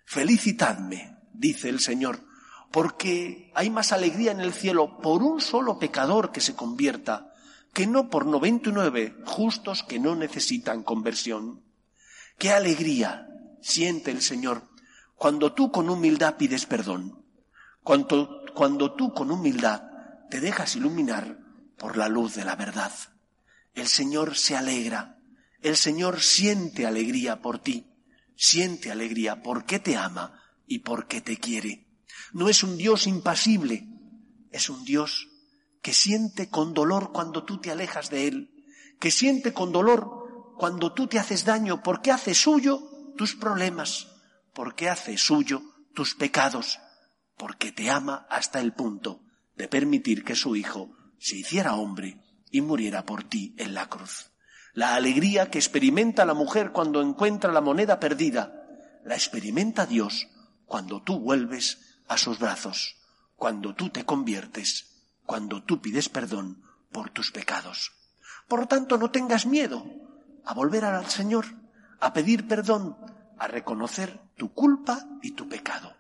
Felicitadme, 0.05 1.17
dice 1.33 1.69
el 1.69 1.81
Señor, 1.81 2.21
porque 2.73 3.53
hay 3.55 3.71
más 3.71 3.93
alegría 3.93 4.33
en 4.33 4.41
el 4.41 4.53
cielo 4.53 4.99
por 4.99 5.23
un 5.23 5.41
solo 5.41 5.79
pecador 5.79 6.33
que 6.33 6.41
se 6.41 6.55
convierta 6.55 7.35
que 7.73 7.87
no 7.87 8.11
por 8.11 8.27
noventa 8.27 8.71
y 8.71 8.73
nueve 8.73 9.17
justos 9.25 9.83
que 9.83 9.99
no 9.99 10.15
necesitan 10.15 10.83
conversión. 10.83 11.63
Qué 12.39 12.51
alegría 12.51 13.29
siente 13.61 14.11
el 14.11 14.23
Señor 14.23 14.69
cuando 15.17 15.53
tú 15.53 15.71
con 15.71 15.89
humildad 15.89 16.37
pides 16.37 16.67
perdón, 16.67 17.25
cuando, 17.83 18.43
cuando 18.55 18.95
tú 18.95 19.13
con 19.13 19.31
humildad 19.31 19.83
te 20.31 20.41
dejas 20.41 20.75
iluminar 20.75 21.39
por 21.79 21.97
la 21.97 22.09
luz 22.09 22.35
de 22.35 22.45
la 22.45 22.57
verdad. 22.57 22.93
El 23.75 23.87
Señor 23.87 24.37
se 24.37 24.57
alegra, 24.57 25.19
el 25.61 25.77
Señor 25.77 26.21
siente 26.21 26.87
alegría 26.87 27.41
por 27.41 27.59
ti, 27.59 27.87
siente 28.35 28.91
alegría 28.91 29.43
porque 29.43 29.79
te 29.79 29.97
ama 29.97 30.43
y 30.67 30.81
porque 30.81 31.21
te 31.21 31.37
quiere. 31.37 31.82
No 32.33 32.49
es 32.49 32.63
un 32.63 32.77
Dios 32.77 33.07
impasible, 33.07 33.87
es 34.51 34.71
un 34.71 34.85
Dios 34.85 35.29
que 35.83 35.93
siente 35.93 36.49
con 36.49 36.73
dolor 36.73 37.13
cuando 37.13 37.45
tú 37.45 37.61
te 37.61 37.71
alejas 37.71 38.09
de 38.11 38.29
Él, 38.29 38.51
que 39.01 39.11
siente 39.11 39.53
con 39.53 39.73
dolor 39.73 40.55
cuando 40.57 40.93
tú 40.93 41.09
te 41.09 41.19
haces 41.19 41.45
daño, 41.45 41.83
porque 41.83 42.13
hace 42.13 42.35
suyo 42.35 42.81
tus 43.17 43.35
problemas, 43.35 44.09
porque 44.55 44.89
hace 44.89 45.19
suyo 45.19 45.63
tus 45.95 46.15
pecados, 46.15 46.79
porque 47.37 47.73
te 47.73 47.91
ama 47.91 48.27
hasta 48.31 48.61
el 48.61 48.73
punto 48.73 49.23
de 49.57 49.69
permitir 49.69 50.25
que 50.25 50.37
su 50.37 50.57
Hijo 50.57 50.91
se 51.19 51.37
hiciera 51.37 51.75
hombre 51.75 52.23
y 52.51 52.61
muriera 52.61 53.05
por 53.05 53.25
ti 53.25 53.55
en 53.59 53.75
la 53.75 53.89
cruz. 53.89 54.31
La 54.75 54.95
alegría 54.95 55.51
que 55.51 55.59
experimenta 55.59 56.25
la 56.25 56.35
mujer 56.35 56.73
cuando 56.73 57.03
encuentra 57.03 57.53
la 57.53 57.61
moneda 57.61 58.01
perdida, 58.01 58.55
la 59.05 59.15
experimenta 59.15 59.85
Dios 59.85 60.29
cuando 60.65 61.03
tú 61.03 61.19
vuelves 61.19 61.92
a 62.13 62.19
sus 62.19 62.39
brazos 62.39 62.97
cuando 63.37 63.75
tú 63.75 63.91
te 63.91 64.05
conviertes, 64.05 65.03
cuando 65.27 65.63
tú 65.63 65.81
pides 65.81 66.09
perdón 66.09 66.63
por 66.93 67.11
tus 67.11 67.33
pecados. 67.33 67.93
Por 68.47 68.61
lo 68.61 68.69
tanto, 68.69 68.99
no 68.99 69.11
tengas 69.11 69.47
miedo 69.47 69.85
a 70.45 70.55
volver 70.55 70.85
al 70.85 71.09
Señor, 71.09 71.47
a 72.01 72.13
pedir 72.13 72.47
perdón, 72.47 72.97
a 73.39 73.47
reconocer 73.47 74.21
tu 74.37 74.53
culpa 74.53 75.07
y 75.23 75.33
tu 75.33 75.49
pecado. 75.49 75.97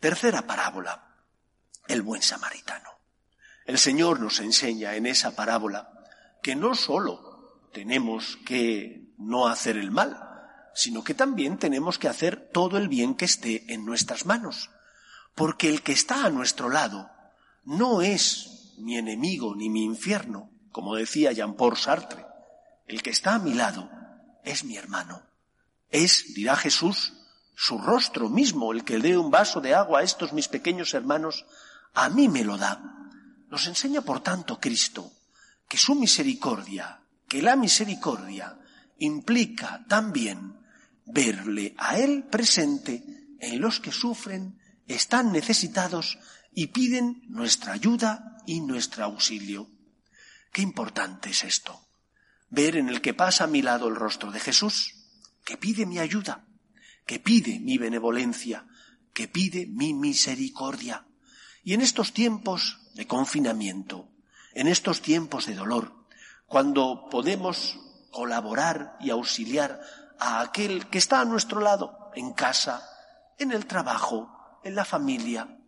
Tercera 0.00 0.46
parábola, 0.46 1.14
el 1.86 2.02
buen 2.02 2.22
samaritano. 2.22 2.90
El 3.64 3.78
Señor 3.78 4.20
nos 4.20 4.40
enseña 4.40 4.96
en 4.96 5.06
esa 5.06 5.34
parábola 5.34 5.90
que 6.42 6.56
no 6.56 6.74
solo 6.74 7.60
tenemos 7.72 8.36
que 8.44 9.14
no 9.16 9.46
hacer 9.46 9.76
el 9.76 9.90
mal, 9.90 10.20
sino 10.74 11.04
que 11.04 11.14
también 11.14 11.56
tenemos 11.56 11.98
que 11.98 12.08
hacer 12.08 12.50
todo 12.52 12.76
el 12.76 12.88
bien 12.88 13.14
que 13.14 13.24
esté 13.24 13.72
en 13.72 13.86
nuestras 13.86 14.26
manos. 14.26 14.70
Porque 15.34 15.68
el 15.68 15.82
que 15.82 15.92
está 15.92 16.24
a 16.24 16.30
nuestro 16.30 16.68
lado 16.68 17.10
no 17.64 18.02
es 18.02 18.74
mi 18.78 18.98
enemigo 18.98 19.54
ni 19.54 19.68
mi 19.68 19.84
infierno, 19.84 20.50
como 20.70 20.96
decía 20.96 21.32
Jean-Paul 21.32 21.76
Sartre. 21.76 22.24
El 22.86 23.02
que 23.02 23.10
está 23.10 23.34
a 23.34 23.38
mi 23.38 23.54
lado 23.54 23.90
es 24.44 24.64
mi 24.64 24.76
hermano. 24.76 25.22
Es, 25.90 26.34
dirá 26.34 26.56
Jesús, 26.56 27.14
su 27.56 27.78
rostro 27.78 28.28
mismo 28.28 28.72
el 28.72 28.84
que 28.84 28.98
dé 28.98 29.16
un 29.16 29.30
vaso 29.30 29.60
de 29.60 29.74
agua 29.74 30.00
a 30.00 30.02
estos 30.02 30.32
mis 30.32 30.48
pequeños 30.48 30.92
hermanos, 30.94 31.46
a 31.94 32.08
mí 32.08 32.28
me 32.28 32.44
lo 32.44 32.58
da. 32.58 33.10
Nos 33.48 33.66
enseña, 33.66 34.02
por 34.02 34.20
tanto, 34.20 34.58
Cristo, 34.58 35.12
que 35.68 35.78
su 35.78 35.94
misericordia, 35.94 37.00
que 37.28 37.40
la 37.40 37.56
misericordia 37.56 38.58
implica 38.98 39.84
también 39.88 40.58
verle 41.06 41.74
a 41.78 41.98
Él 41.98 42.24
presente 42.24 43.36
en 43.38 43.60
los 43.60 43.80
que 43.80 43.92
sufren, 43.92 44.58
están 44.88 45.32
necesitados 45.32 46.18
y 46.52 46.68
piden 46.68 47.22
nuestra 47.28 47.72
ayuda 47.72 48.38
y 48.46 48.60
nuestro 48.60 49.04
auxilio. 49.04 49.68
Qué 50.52 50.62
importante 50.62 51.30
es 51.30 51.44
esto. 51.44 51.80
Ver 52.50 52.76
en 52.76 52.88
el 52.88 53.00
que 53.00 53.14
pasa 53.14 53.44
a 53.44 53.48
mi 53.48 53.62
lado 53.62 53.88
el 53.88 53.96
rostro 53.96 54.30
de 54.30 54.40
Jesús, 54.40 54.94
que 55.44 55.56
pide 55.56 55.86
mi 55.86 55.98
ayuda, 55.98 56.44
que 57.06 57.18
pide 57.18 57.58
mi 57.58 57.78
benevolencia, 57.78 58.66
que 59.12 59.28
pide 59.28 59.66
mi 59.66 59.94
misericordia. 59.94 61.06
Y 61.62 61.74
en 61.74 61.80
estos 61.80 62.12
tiempos 62.12 62.78
de 62.94 63.06
confinamiento, 63.06 64.08
en 64.52 64.68
estos 64.68 65.02
tiempos 65.02 65.46
de 65.46 65.54
dolor, 65.54 66.06
cuando 66.46 67.08
podemos 67.10 67.78
colaborar 68.10 68.96
y 69.00 69.10
auxiliar 69.10 69.80
a 70.18 70.40
aquel 70.40 70.86
que 70.86 70.98
está 70.98 71.20
a 71.20 71.24
nuestro 71.24 71.60
lado, 71.60 72.10
en 72.14 72.32
casa, 72.32 72.88
en 73.38 73.50
el 73.50 73.66
trabajo, 73.66 74.33
en 74.64 74.74
la 74.74 74.84
familia, 74.84 75.58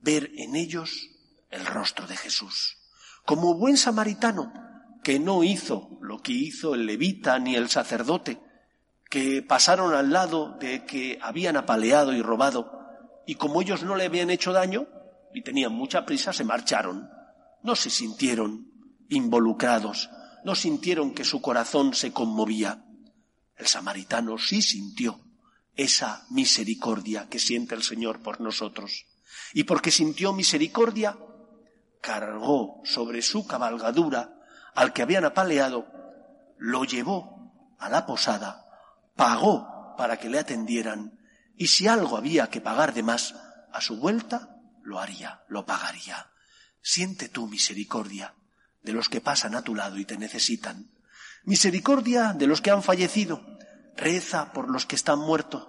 ver 0.00 0.30
en 0.36 0.54
ellos 0.54 1.10
el 1.50 1.64
rostro 1.66 2.06
de 2.06 2.16
Jesús. 2.16 2.78
Como 3.24 3.54
buen 3.54 3.76
samaritano, 3.76 4.52
que 5.02 5.18
no 5.18 5.42
hizo 5.42 5.98
lo 6.00 6.22
que 6.22 6.32
hizo 6.32 6.74
el 6.74 6.86
levita 6.86 7.38
ni 7.38 7.56
el 7.56 7.68
sacerdote, 7.68 8.40
que 9.10 9.42
pasaron 9.42 9.94
al 9.94 10.10
lado 10.10 10.56
de 10.58 10.84
que 10.84 11.18
habían 11.20 11.56
apaleado 11.56 12.12
y 12.12 12.22
robado, 12.22 12.80
y 13.26 13.34
como 13.36 13.62
ellos 13.62 13.82
no 13.82 13.96
le 13.96 14.06
habían 14.06 14.30
hecho 14.30 14.52
daño 14.52 14.86
y 15.34 15.42
tenían 15.42 15.72
mucha 15.72 16.04
prisa, 16.04 16.32
se 16.32 16.44
marcharon. 16.44 17.08
No 17.62 17.76
se 17.76 17.90
sintieron 17.90 18.66
involucrados, 19.08 20.10
no 20.44 20.54
sintieron 20.54 21.14
que 21.14 21.24
su 21.24 21.40
corazón 21.40 21.94
se 21.94 22.12
conmovía. 22.12 22.84
El 23.56 23.66
samaritano 23.66 24.38
sí 24.38 24.62
sintió 24.62 25.21
esa 25.76 26.26
misericordia 26.30 27.28
que 27.28 27.38
siente 27.38 27.74
el 27.74 27.82
Señor 27.82 28.20
por 28.20 28.40
nosotros. 28.40 29.06
Y 29.54 29.64
porque 29.64 29.90
sintió 29.90 30.32
misericordia, 30.32 31.18
cargó 32.00 32.80
sobre 32.84 33.22
su 33.22 33.46
cabalgadura 33.46 34.34
al 34.74 34.92
que 34.92 35.02
habían 35.02 35.24
apaleado, 35.24 35.86
lo 36.58 36.84
llevó 36.84 37.76
a 37.78 37.88
la 37.88 38.06
posada, 38.06 38.66
pagó 39.16 39.94
para 39.96 40.18
que 40.18 40.28
le 40.28 40.38
atendieran, 40.38 41.18
y 41.56 41.68
si 41.68 41.86
algo 41.86 42.16
había 42.16 42.48
que 42.48 42.60
pagar 42.60 42.94
de 42.94 43.02
más, 43.02 43.34
a 43.72 43.80
su 43.80 43.96
vuelta 43.96 44.56
lo 44.82 45.00
haría, 45.00 45.42
lo 45.48 45.64
pagaría. 45.64 46.30
Siente 46.80 47.28
tu 47.28 47.46
misericordia 47.46 48.34
de 48.82 48.92
los 48.92 49.08
que 49.08 49.20
pasan 49.20 49.54
a 49.54 49.62
tu 49.62 49.74
lado 49.74 49.98
y 49.98 50.04
te 50.04 50.18
necesitan. 50.18 50.90
Misericordia 51.44 52.32
de 52.32 52.46
los 52.46 52.60
que 52.60 52.70
han 52.70 52.82
fallecido. 52.82 53.44
Reza 53.96 54.52
por 54.52 54.70
los 54.70 54.86
que 54.86 54.96
están 54.96 55.18
muertos. 55.18 55.68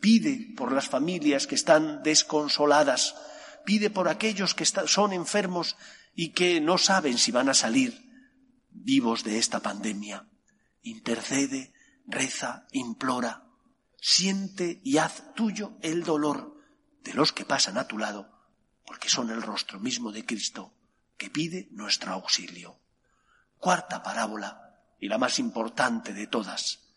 Pide 0.00 0.54
por 0.56 0.72
las 0.72 0.88
familias 0.88 1.46
que 1.46 1.54
están 1.54 2.02
desconsoladas. 2.02 3.14
Pide 3.64 3.90
por 3.90 4.08
aquellos 4.08 4.54
que 4.54 4.64
son 4.64 5.12
enfermos 5.12 5.76
y 6.14 6.30
que 6.30 6.60
no 6.60 6.78
saben 6.78 7.18
si 7.18 7.30
van 7.30 7.48
a 7.48 7.54
salir 7.54 8.10
vivos 8.70 9.24
de 9.24 9.38
esta 9.38 9.60
pandemia. 9.60 10.28
Intercede, 10.82 11.72
reza, 12.06 12.66
implora. 12.72 13.46
Siente 14.00 14.80
y 14.82 14.98
haz 14.98 15.34
tuyo 15.34 15.76
el 15.82 16.04
dolor 16.04 16.56
de 17.02 17.14
los 17.14 17.32
que 17.32 17.44
pasan 17.44 17.78
a 17.78 17.86
tu 17.86 17.98
lado, 17.98 18.30
porque 18.86 19.08
son 19.08 19.30
el 19.30 19.42
rostro 19.42 19.78
mismo 19.78 20.10
de 20.12 20.24
Cristo 20.24 20.74
que 21.16 21.30
pide 21.30 21.68
nuestro 21.72 22.12
auxilio. 22.12 22.80
Cuarta 23.58 24.02
parábola, 24.02 24.70
y 24.98 25.08
la 25.08 25.18
más 25.18 25.38
importante 25.38 26.12
de 26.14 26.26
todas, 26.26 26.89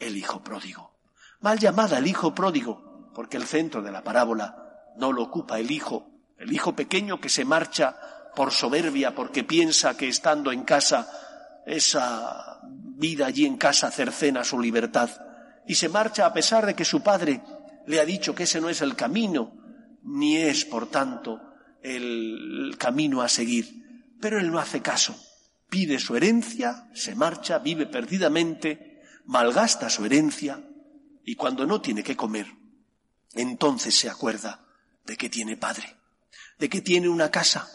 el 0.00 0.16
Hijo 0.16 0.42
pródigo. 0.42 0.98
Mal 1.40 1.58
llamada 1.58 1.98
el 1.98 2.06
Hijo 2.06 2.34
pródigo, 2.34 3.10
porque 3.14 3.36
el 3.36 3.44
centro 3.44 3.82
de 3.82 3.92
la 3.92 4.02
parábola 4.02 4.92
no 4.96 5.12
lo 5.12 5.22
ocupa 5.22 5.60
el 5.60 5.70
Hijo, 5.70 6.10
el 6.38 6.52
Hijo 6.52 6.74
pequeño 6.74 7.20
que 7.20 7.28
se 7.28 7.44
marcha 7.44 7.96
por 8.34 8.50
soberbia, 8.50 9.14
porque 9.14 9.44
piensa 9.44 9.96
que 9.96 10.08
estando 10.08 10.52
en 10.52 10.62
casa, 10.64 11.08
esa 11.66 12.60
vida 12.64 13.26
allí 13.26 13.46
en 13.46 13.56
casa 13.56 13.90
cercena 13.90 14.44
su 14.44 14.58
libertad, 14.60 15.10
y 15.66 15.74
se 15.74 15.88
marcha 15.88 16.26
a 16.26 16.32
pesar 16.32 16.66
de 16.66 16.74
que 16.74 16.84
su 16.84 17.02
padre 17.02 17.42
le 17.86 18.00
ha 18.00 18.04
dicho 18.04 18.34
que 18.34 18.44
ese 18.44 18.60
no 18.60 18.68
es 18.68 18.80
el 18.82 18.96
camino, 18.96 19.52
ni 20.02 20.36
es, 20.36 20.64
por 20.64 20.90
tanto, 20.90 21.40
el 21.82 22.74
camino 22.78 23.22
a 23.22 23.28
seguir. 23.28 24.14
Pero 24.20 24.38
él 24.38 24.50
no 24.50 24.58
hace 24.58 24.80
caso. 24.80 25.14
Pide 25.68 25.98
su 25.98 26.16
herencia, 26.16 26.88
se 26.94 27.14
marcha, 27.14 27.58
vive 27.58 27.86
perdidamente, 27.86 28.89
malgasta 29.30 29.88
su 29.88 30.04
herencia 30.04 30.60
y 31.24 31.36
cuando 31.36 31.64
no 31.64 31.80
tiene 31.80 32.02
que 32.02 32.16
comer, 32.16 32.48
entonces 33.34 33.96
se 33.96 34.10
acuerda 34.10 34.66
de 35.06 35.16
que 35.16 35.30
tiene 35.30 35.56
padre, 35.56 35.96
de 36.58 36.68
que 36.68 36.80
tiene 36.80 37.08
una 37.08 37.30
casa, 37.30 37.70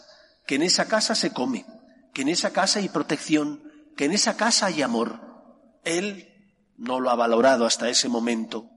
que 0.46 0.56
en 0.56 0.62
esa 0.62 0.86
casa 0.86 1.14
se 1.14 1.32
come, 1.32 1.64
que 2.12 2.20
en 2.22 2.28
esa 2.28 2.52
casa 2.52 2.80
hay 2.80 2.90
protección, 2.90 3.72
que 3.96 4.04
en 4.04 4.12
esa 4.12 4.36
casa 4.36 4.66
hay 4.66 4.82
amor. 4.82 5.18
Él 5.82 6.28
no 6.76 7.00
lo 7.00 7.08
ha 7.08 7.14
valorado 7.14 7.64
hasta 7.64 7.88
ese 7.88 8.10
momento. 8.10 8.68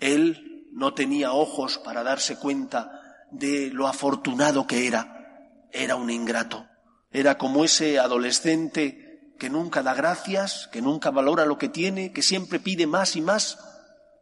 Él 0.00 0.66
no 0.72 0.94
tenía 0.94 1.30
ojos 1.30 1.78
para 1.78 2.02
darse 2.02 2.40
cuenta 2.40 2.90
de 3.30 3.70
lo 3.70 3.86
afortunado 3.86 4.66
que 4.66 4.88
era. 4.88 5.68
Era 5.70 5.94
un 5.94 6.10
ingrato. 6.10 6.66
Era 7.12 7.38
como 7.38 7.64
ese 7.64 8.00
adolescente 8.00 9.09
que 9.40 9.48
nunca 9.48 9.82
da 9.82 9.94
gracias, 9.94 10.68
que 10.70 10.82
nunca 10.82 11.10
valora 11.10 11.46
lo 11.46 11.56
que 11.56 11.70
tiene, 11.70 12.12
que 12.12 12.20
siempre 12.20 12.60
pide 12.60 12.86
más 12.86 13.16
y 13.16 13.22
más, 13.22 13.58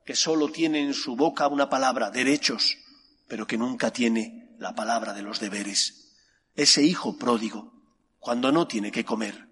que 0.06 0.14
solo 0.14 0.48
tiene 0.52 0.80
en 0.80 0.94
su 0.94 1.16
boca 1.16 1.48
una 1.48 1.68
palabra, 1.68 2.12
derechos, 2.12 2.78
pero 3.26 3.44
que 3.44 3.58
nunca 3.58 3.90
tiene 3.90 4.54
la 4.60 4.76
palabra 4.76 5.12
de 5.14 5.22
los 5.22 5.40
deberes. 5.40 6.14
Ese 6.54 6.84
hijo 6.84 7.18
pródigo, 7.18 7.74
cuando 8.20 8.52
no 8.52 8.68
tiene 8.68 8.92
que 8.92 9.04
comer, 9.04 9.48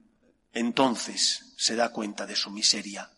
entonces 0.52 1.52
se 1.58 1.74
da 1.74 1.90
cuenta 1.90 2.26
de 2.26 2.36
su 2.36 2.52
miseria, 2.52 3.10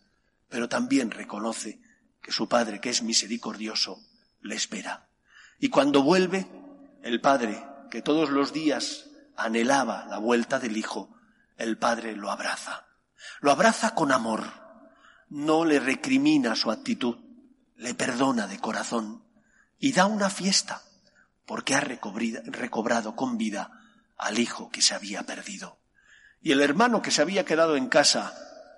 pero 0.48 0.70
también 0.70 1.10
reconoce 1.10 1.82
que 2.22 2.32
su 2.32 2.48
padre, 2.48 2.80
que 2.80 2.88
es 2.88 3.02
misericordioso, 3.02 4.00
le 4.40 4.54
espera. 4.54 5.10
Y 5.60 5.68
cuando 5.68 6.02
vuelve, 6.02 6.48
el 7.02 7.20
padre, 7.20 7.62
que 7.90 8.00
todos 8.00 8.30
los 8.30 8.54
días 8.54 9.04
anhelaba 9.36 10.06
la 10.06 10.16
vuelta 10.16 10.58
del 10.58 10.78
hijo, 10.78 11.14
el 11.58 11.76
padre 11.76 12.16
lo 12.16 12.30
abraza. 12.30 12.86
Lo 13.40 13.50
abraza 13.50 13.94
con 13.94 14.12
amor. 14.12 14.44
No 15.28 15.64
le 15.64 15.80
recrimina 15.80 16.56
su 16.56 16.70
actitud, 16.70 17.18
le 17.76 17.94
perdona 17.94 18.46
de 18.46 18.58
corazón 18.58 19.24
y 19.78 19.92
da 19.92 20.06
una 20.06 20.30
fiesta 20.30 20.82
porque 21.44 21.74
ha 21.74 21.80
recobrado 21.80 23.14
con 23.14 23.36
vida 23.36 23.72
al 24.16 24.38
hijo 24.38 24.70
que 24.70 24.82
se 24.82 24.94
había 24.94 25.24
perdido. 25.24 25.78
Y 26.40 26.52
el 26.52 26.60
hermano 26.60 27.02
que 27.02 27.10
se 27.10 27.22
había 27.22 27.44
quedado 27.44 27.76
en 27.76 27.88
casa 27.88 28.34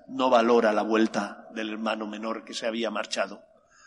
no 0.08 0.30
valora 0.30 0.72
la 0.72 0.82
vuelta 0.82 1.48
del 1.54 1.70
hermano 1.70 2.06
menor 2.06 2.44
que 2.44 2.54
se 2.54 2.66
había 2.66 2.90
marchado. 2.90 3.44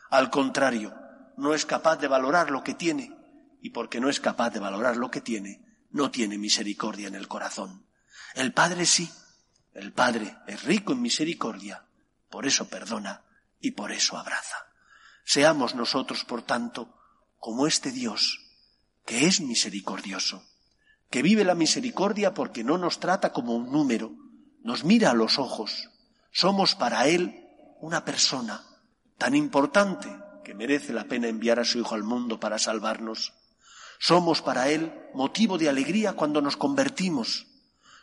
Al 0.09 0.29
contrario, 0.29 0.93
no 1.37 1.53
es 1.53 1.65
capaz 1.65 1.97
de 1.97 2.07
valorar 2.07 2.51
lo 2.51 2.63
que 2.63 2.75
tiene 2.75 3.15
y 3.61 3.71
porque 3.71 3.99
no 3.99 4.09
es 4.09 4.19
capaz 4.19 4.51
de 4.51 4.59
valorar 4.59 4.97
lo 4.97 5.09
que 5.09 5.21
tiene, 5.21 5.61
no 5.89 6.11
tiene 6.11 6.37
misericordia 6.37 7.07
en 7.07 7.15
el 7.15 7.27
corazón. 7.27 7.85
El 8.35 8.53
Padre 8.53 8.85
sí, 8.85 9.11
el 9.73 9.91
Padre 9.91 10.37
es 10.47 10.63
rico 10.63 10.93
en 10.93 11.01
misericordia, 11.01 11.85
por 12.29 12.45
eso 12.47 12.67
perdona 12.67 13.21
y 13.59 13.71
por 13.71 13.91
eso 13.91 14.17
abraza. 14.17 14.57
Seamos 15.23 15.75
nosotros, 15.75 16.25
por 16.25 16.41
tanto, 16.41 16.93
como 17.39 17.67
este 17.67 17.91
Dios, 17.91 18.39
que 19.05 19.25
es 19.25 19.41
misericordioso, 19.41 20.43
que 21.09 21.21
vive 21.21 21.43
la 21.43 21.55
misericordia 21.55 22.33
porque 22.33 22.63
no 22.63 22.77
nos 22.77 22.99
trata 22.99 23.31
como 23.31 23.55
un 23.55 23.71
número, 23.71 24.11
nos 24.63 24.83
mira 24.83 25.11
a 25.11 25.13
los 25.13 25.37
ojos. 25.37 25.89
Somos 26.31 26.73
para 26.75 27.07
Él 27.07 27.47
una 27.81 28.03
persona 28.03 28.63
tan 29.17 29.35
importante 29.35 30.09
que 30.43 30.53
merece 30.53 30.91
la 30.91 31.05
pena 31.05 31.27
enviar 31.27 31.59
a 31.59 31.65
su 31.65 31.79
Hijo 31.79 31.95
al 31.95 32.03
mundo 32.03 32.39
para 32.39 32.57
salvarnos. 32.57 33.33
Somos 33.99 34.41
para 34.41 34.69
Él 34.69 34.91
motivo 35.13 35.57
de 35.57 35.69
alegría 35.69 36.13
cuando 36.13 36.41
nos 36.41 36.57
convertimos. 36.57 37.47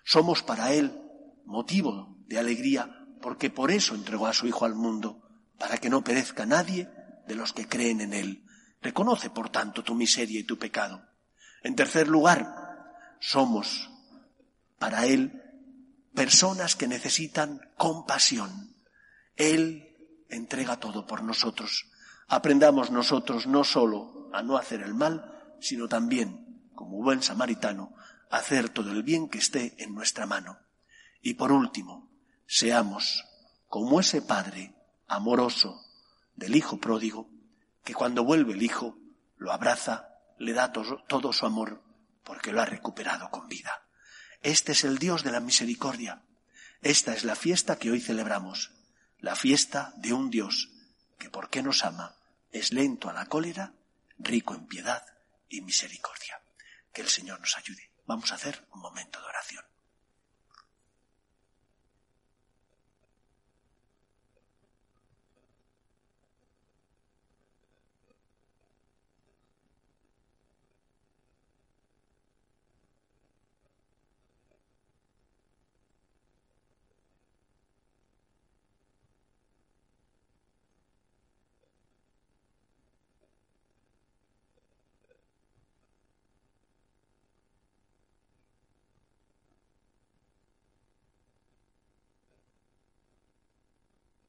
Somos 0.04 0.42
para 0.42 0.72
Él 0.72 1.00
motivo 1.44 2.16
de 2.26 2.38
alegría 2.38 3.00
porque 3.20 3.50
por 3.50 3.70
eso 3.70 3.94
entregó 3.94 4.26
a 4.26 4.32
su 4.32 4.46
Hijo 4.46 4.64
al 4.64 4.74
mundo, 4.74 5.22
para 5.58 5.78
que 5.78 5.90
no 5.90 6.02
perezca 6.02 6.46
nadie 6.46 6.88
de 7.26 7.34
los 7.34 7.52
que 7.52 7.68
creen 7.68 8.00
en 8.00 8.14
Él. 8.14 8.44
Reconoce, 8.80 9.30
por 9.30 9.50
tanto, 9.50 9.84
tu 9.84 9.94
miseria 9.94 10.40
y 10.40 10.44
tu 10.44 10.58
pecado. 10.58 11.06
En 11.62 11.76
tercer 11.76 12.08
lugar, 12.08 12.56
somos 13.20 13.90
para 14.78 15.04
Él 15.06 15.42
personas 16.14 16.76
que 16.76 16.88
necesitan 16.88 17.60
compasión. 17.76 18.74
Él 19.36 19.96
entrega 20.30 20.80
todo 20.80 21.06
por 21.06 21.22
nosotros. 21.22 21.86
Aprendamos 22.28 22.90
nosotros 22.90 23.46
no 23.46 23.64
solo 23.64 24.30
a 24.32 24.42
no 24.42 24.56
hacer 24.56 24.80
el 24.80 24.94
mal, 24.94 25.56
sino 25.60 25.88
también, 25.88 26.70
como 26.74 27.02
buen 27.02 27.22
samaritano, 27.22 27.92
hacer 28.30 28.68
todo 28.68 28.92
el 28.92 29.02
bien 29.02 29.28
que 29.28 29.38
esté 29.38 29.74
en 29.82 29.94
nuestra 29.94 30.24
mano. 30.24 30.58
Y 31.20 31.34
por 31.34 31.52
último, 31.52 32.10
seamos 32.46 33.26
como 33.68 34.00
ese 34.00 34.22
Padre 34.22 34.74
amoroso 35.06 35.84
del 36.36 36.56
Hijo 36.56 36.78
pródigo, 36.78 37.28
que 37.84 37.94
cuando 37.94 38.24
vuelve 38.24 38.54
el 38.54 38.62
Hijo 38.62 38.96
lo 39.36 39.52
abraza, 39.52 40.08
le 40.38 40.52
da 40.52 40.72
todo, 40.72 41.32
su 41.32 41.44
amor, 41.44 41.82
porque 42.24 42.52
lo 42.52 42.62
ha 42.62 42.66
recuperado 42.66 43.30
con 43.30 43.48
vida. 43.48 43.84
Este 44.42 44.72
es 44.72 44.84
el 44.84 44.98
Dios 44.98 45.22
de 45.22 45.32
la 45.32 45.40
misericordia. 45.40 46.22
Esta 46.82 47.12
es 47.12 47.24
la 47.24 47.34
fiesta 47.34 47.78
que 47.78 47.90
hoy 47.90 48.00
celebramos, 48.00 48.70
la 49.18 49.36
fiesta 49.36 49.92
de 49.96 50.14
un 50.14 50.30
Dios 50.30 50.70
que 51.18 51.28
porque 51.28 51.62
nos 51.62 51.84
ama 51.84 52.16
es 52.52 52.72
lento 52.72 53.10
a 53.10 53.12
la 53.12 53.26
cólera, 53.26 53.74
rico 54.18 54.54
en 54.54 54.66
piedad 54.66 55.04
y 55.48 55.60
misericordia. 55.60 56.40
Que 56.92 57.02
el 57.02 57.08
Señor 57.08 57.38
nos 57.40 57.56
ayude. 57.58 57.89
Vamos 58.10 58.32
a 58.32 58.34
hacer 58.34 58.66
un 58.72 58.80
momento 58.80 59.20
de 59.20 59.26
oración. 59.26 59.64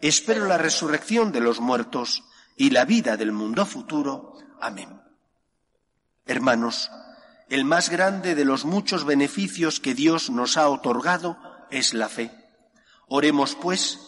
Espero 0.00 0.46
la 0.46 0.58
resurrección 0.58 1.32
de 1.32 1.40
los 1.40 1.60
muertos 1.60 2.24
y 2.56 2.70
la 2.70 2.84
vida 2.84 3.16
del 3.16 3.32
mundo 3.32 3.66
futuro. 3.66 4.34
Amén. 4.60 5.00
Hermanos, 6.24 6.90
el 7.48 7.64
más 7.64 7.90
grande 7.90 8.34
de 8.34 8.44
los 8.44 8.64
muchos 8.64 9.04
beneficios 9.04 9.80
que 9.80 9.94
Dios 9.94 10.30
nos 10.30 10.56
ha 10.56 10.68
otorgado 10.68 11.38
es 11.70 11.94
la 11.94 12.08
fe. 12.08 12.30
Oremos, 13.08 13.54
pues, 13.54 13.98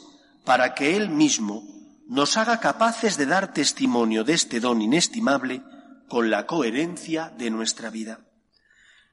para 0.45 0.75
que 0.75 0.97
Él 0.97 1.09
mismo 1.11 1.65
nos 2.07 2.37
haga 2.37 2.61
capaces 2.61 3.17
de 3.17 3.27
dar 3.27 3.53
testimonio 3.53 4.25
de 4.25 4.35
este 4.35 4.61
don 4.61 4.83
inestimable 4.83 5.63
con 6.09 6.29
la 6.29 6.47
coherencia 6.47 7.33
de 7.39 7.51
nuestra 7.51 7.89
vida. 7.89 8.21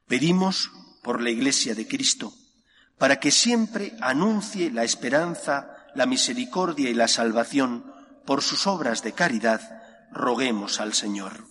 Pedimos 0.07 0.71
por 1.03 1.21
la 1.21 1.29
Iglesia 1.29 1.73
de 1.75 1.87
Cristo, 1.87 2.33
para 2.97 3.19
que 3.19 3.31
siempre 3.31 3.95
anuncie 4.01 4.71
la 4.71 4.83
esperanza 4.83 5.76
la 5.97 6.05
misericordia 6.05 6.91
y 6.91 6.93
la 6.93 7.07
salvación 7.07 7.91
por 8.23 8.43
sus 8.43 8.67
obras 8.67 9.01
de 9.01 9.13
caridad, 9.13 9.81
roguemos 10.11 10.79
al 10.79 10.93
Señor. 10.93 11.47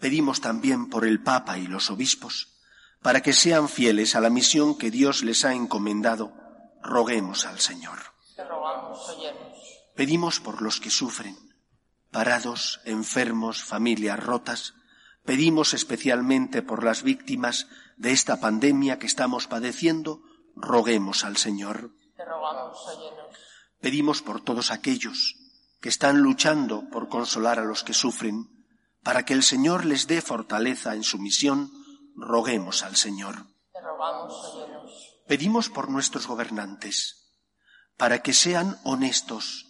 Pedimos 0.00 0.40
también 0.40 0.90
por 0.90 1.06
el 1.06 1.22
Papa 1.22 1.58
y 1.58 1.68
los 1.68 1.90
obispos, 1.90 2.58
para 3.02 3.22
que 3.22 3.32
sean 3.32 3.68
fieles 3.68 4.16
a 4.16 4.20
la 4.20 4.30
misión 4.30 4.76
que 4.76 4.90
Dios 4.90 5.22
les 5.22 5.44
ha 5.44 5.54
encomendado, 5.54 6.34
roguemos 6.82 7.46
al 7.46 7.60
Señor. 7.60 8.00
Pedimos 9.94 10.40
por 10.40 10.60
los 10.60 10.80
que 10.80 10.90
sufren, 10.90 11.36
parados, 12.10 12.80
enfermos, 12.84 13.62
familias 13.62 14.18
rotas, 14.18 14.74
pedimos 15.24 15.72
especialmente 15.72 16.62
por 16.62 16.82
las 16.82 17.04
víctimas 17.04 17.68
de 17.96 18.10
esta 18.10 18.40
pandemia 18.40 18.98
que 18.98 19.06
estamos 19.06 19.46
padeciendo, 19.46 20.22
roguemos 20.56 21.24
al 21.24 21.36
Señor. 21.36 21.95
Pedimos 23.80 24.22
por 24.22 24.40
todos 24.40 24.70
aquellos 24.70 25.36
que 25.80 25.88
están 25.88 26.20
luchando 26.20 26.88
por 26.90 27.08
consolar 27.08 27.58
a 27.58 27.64
los 27.64 27.84
que 27.84 27.94
sufren, 27.94 28.50
para 29.02 29.24
que 29.24 29.34
el 29.34 29.42
Señor 29.42 29.84
les 29.84 30.06
dé 30.06 30.20
fortaleza 30.20 30.94
en 30.94 31.04
su 31.04 31.18
misión, 31.18 31.70
roguemos 32.16 32.82
al 32.82 32.96
Señor. 32.96 33.46
Pedimos 35.28 35.68
por 35.68 35.90
nuestros 35.90 36.26
gobernantes, 36.26 37.30
para 37.96 38.22
que 38.22 38.32
sean 38.32 38.78
honestos 38.84 39.66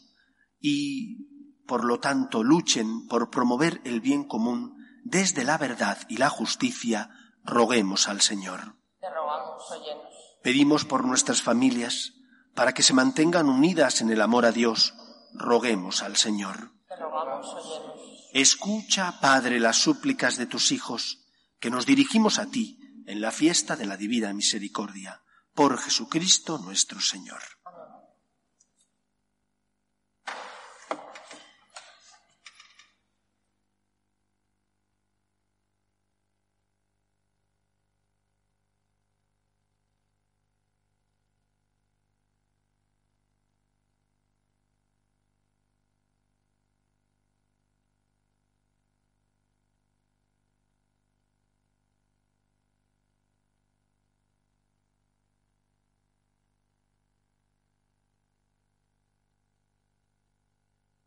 y, 0.60 1.64
por 1.66 1.84
lo 1.84 2.00
tanto, 2.00 2.42
luchen 2.42 3.06
por 3.08 3.30
promover 3.30 3.80
el 3.84 4.00
bien 4.00 4.24
común 4.24 4.76
desde 5.04 5.44
la 5.44 5.58
verdad 5.58 5.98
y 6.08 6.16
la 6.16 6.30
justicia, 6.30 7.10
roguemos 7.44 8.08
al 8.08 8.20
Señor. 8.20 8.74
Pedimos 10.42 10.84
por 10.84 11.04
nuestras 11.04 11.42
familias, 11.42 12.14
para 12.56 12.72
que 12.72 12.82
se 12.82 12.94
mantengan 12.94 13.48
unidas 13.48 14.00
en 14.00 14.10
el 14.10 14.20
amor 14.20 14.46
a 14.46 14.50
Dios, 14.50 14.94
roguemos 15.34 16.02
al 16.02 16.16
Señor. 16.16 16.72
Escucha, 18.32 19.20
Padre, 19.20 19.60
las 19.60 19.76
súplicas 19.76 20.36
de 20.38 20.46
tus 20.46 20.72
hijos, 20.72 21.20
que 21.60 21.70
nos 21.70 21.86
dirigimos 21.86 22.38
a 22.38 22.46
ti 22.46 22.78
en 23.06 23.20
la 23.20 23.30
fiesta 23.30 23.76
de 23.76 23.86
la 23.86 23.96
divina 23.96 24.32
misericordia, 24.32 25.22
por 25.54 25.78
Jesucristo 25.78 26.58
nuestro 26.58 27.00
Señor. 27.00 27.42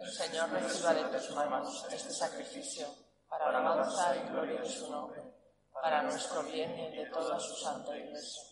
El 0.00 0.10
Señor 0.10 0.50
reciba 0.50 0.94
de 0.94 1.18
tus 1.18 1.30
manos 1.34 1.86
este 1.92 2.10
sacrificio 2.10 2.86
para 3.28 3.52
la 3.52 3.58
alabanza 3.58 4.16
y 4.16 4.30
gloria 4.30 4.60
de 4.62 4.68
su 4.68 4.90
nombre, 4.90 5.20
para 5.72 6.02
nuestro 6.02 6.42
bien 6.44 6.70
y 6.78 6.96
de 6.96 7.06
toda 7.10 7.38
su 7.38 7.54
santa 7.54 7.96
iglesia. 7.98 8.42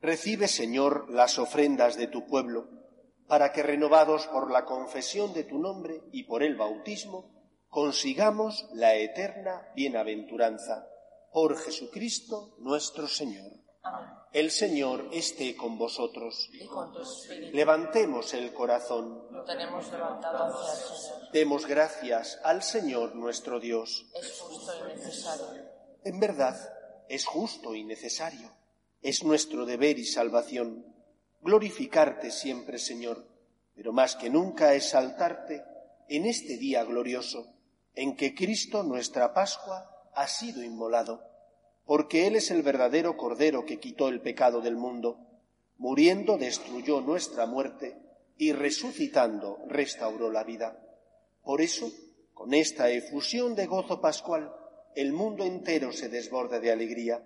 Recibe, 0.00 0.46
Señor, 0.46 1.10
las 1.10 1.38
ofrendas 1.40 1.96
de 1.96 2.06
tu 2.06 2.26
pueblo, 2.26 2.68
para 3.26 3.52
que, 3.52 3.64
renovados 3.64 4.28
por 4.28 4.52
la 4.52 4.64
confesión 4.64 5.32
de 5.32 5.42
tu 5.42 5.58
nombre 5.58 6.00
y 6.12 6.24
por 6.24 6.44
el 6.44 6.56
bautismo, 6.56 7.34
consigamos 7.68 8.68
la 8.72 8.94
eterna 8.94 9.72
bienaventuranza. 9.74 10.86
Por 11.32 11.58
Jesucristo 11.58 12.54
nuestro 12.58 13.08
Señor. 13.08 13.63
El 14.32 14.50
Señor 14.50 15.08
esté 15.12 15.56
con 15.56 15.78
vosotros. 15.78 16.50
Y 16.52 16.66
con 16.66 16.92
tu. 16.92 17.00
Levantemos 17.52 18.34
el 18.34 18.52
corazón. 18.52 19.26
Lo 19.30 19.44
tenemos 19.44 19.90
levantado 19.92 20.44
hacia 20.44 20.72
el 20.72 20.98
Señor. 20.98 21.32
Demos 21.32 21.66
gracias 21.66 22.40
al 22.42 22.62
Señor 22.62 23.14
nuestro 23.14 23.60
Dios. 23.60 24.06
Es 24.14 24.40
justo 24.40 24.72
y 24.88 24.94
necesario. 24.94 25.46
En 26.02 26.18
verdad, 26.18 26.56
es 27.08 27.24
justo 27.24 27.74
y 27.74 27.84
necesario. 27.84 28.50
Es 29.02 29.22
nuestro 29.22 29.66
deber 29.66 29.98
y 29.98 30.04
salvación 30.04 30.84
glorificarte 31.42 32.30
siempre, 32.30 32.78
Señor, 32.78 33.28
pero 33.74 33.92
más 33.92 34.16
que 34.16 34.30
nunca 34.30 34.74
exaltarte 34.74 35.62
en 36.08 36.26
este 36.26 36.56
día 36.56 36.82
glorioso 36.84 37.54
en 37.94 38.16
que 38.16 38.34
Cristo, 38.34 38.82
nuestra 38.82 39.32
Pascua, 39.32 40.10
ha 40.14 40.26
sido 40.26 40.62
inmolado 40.62 41.33
porque 41.86 42.26
Él 42.26 42.36
es 42.36 42.50
el 42.50 42.62
verdadero 42.62 43.16
Cordero 43.16 43.66
que 43.66 43.78
quitó 43.78 44.08
el 44.08 44.20
pecado 44.20 44.60
del 44.60 44.76
mundo. 44.76 45.18
Muriendo 45.76 46.38
destruyó 46.38 47.00
nuestra 47.00 47.46
muerte 47.46 47.96
y 48.38 48.52
resucitando 48.52 49.58
restauró 49.68 50.30
la 50.30 50.44
vida. 50.44 50.80
Por 51.42 51.60
eso, 51.60 51.90
con 52.32 52.54
esta 52.54 52.90
efusión 52.90 53.54
de 53.54 53.66
gozo 53.66 54.00
pascual, 54.00 54.52
el 54.94 55.12
mundo 55.12 55.44
entero 55.44 55.92
se 55.92 56.08
desborda 56.08 56.58
de 56.58 56.72
alegría, 56.72 57.22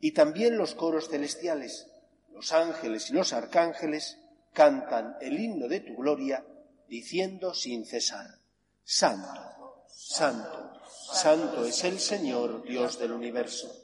y 0.00 0.12
también 0.12 0.58
los 0.58 0.74
coros 0.74 1.08
celestiales, 1.08 1.88
los 2.32 2.52
ángeles 2.52 3.10
y 3.10 3.14
los 3.14 3.32
arcángeles 3.32 4.18
cantan 4.52 5.16
el 5.20 5.40
himno 5.40 5.66
de 5.68 5.80
tu 5.80 5.96
gloria, 5.96 6.44
diciendo 6.88 7.54
sin 7.54 7.86
cesar, 7.86 8.38
Santo, 8.82 9.86
Santo, 9.88 10.72
Santo 11.12 11.64
es 11.64 11.82
el 11.84 11.98
Señor, 11.98 12.64
Dios 12.64 12.98
del 12.98 13.12
universo 13.12 13.83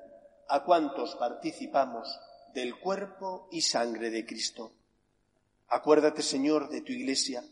a 0.51 0.63
cuantos 0.63 1.15
participamos 1.15 2.19
del 2.53 2.77
cuerpo 2.77 3.47
y 3.51 3.61
sangre 3.61 4.09
de 4.09 4.25
Cristo. 4.25 4.73
Acuérdate, 5.69 6.21
Señor, 6.21 6.69
de 6.69 6.81
tu 6.81 6.91
Iglesia, 6.91 7.43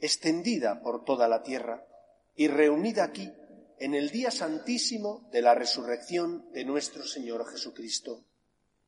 extendida 0.00 0.82
por 0.82 1.04
toda 1.04 1.28
la 1.28 1.42
tierra 1.44 1.86
y 2.34 2.48
reunida 2.48 3.04
aquí 3.04 3.32
en 3.78 3.94
el 3.94 4.10
día 4.10 4.32
santísimo 4.32 5.28
de 5.30 5.42
la 5.42 5.54
resurrección 5.54 6.50
de 6.52 6.64
nuestro 6.64 7.04
Señor 7.04 7.46
Jesucristo, 7.46 8.24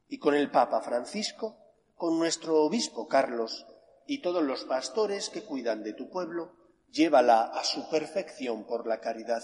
y 0.08 0.18
con 0.18 0.34
el 0.34 0.50
Papa 0.50 0.82
Francisco, 0.82 1.56
con 1.94 2.18
nuestro 2.18 2.62
Obispo 2.64 3.06
Carlos 3.06 3.64
y 4.06 4.18
todos 4.18 4.42
los 4.42 4.64
pastores 4.64 5.30
que 5.30 5.44
cuidan 5.44 5.84
de 5.84 5.92
tu 5.92 6.10
pueblo, 6.10 6.52
llévala 6.90 7.44
a 7.44 7.62
su 7.64 7.88
perfección 7.88 8.64
por 8.64 8.86
la 8.88 9.00
caridad 9.00 9.42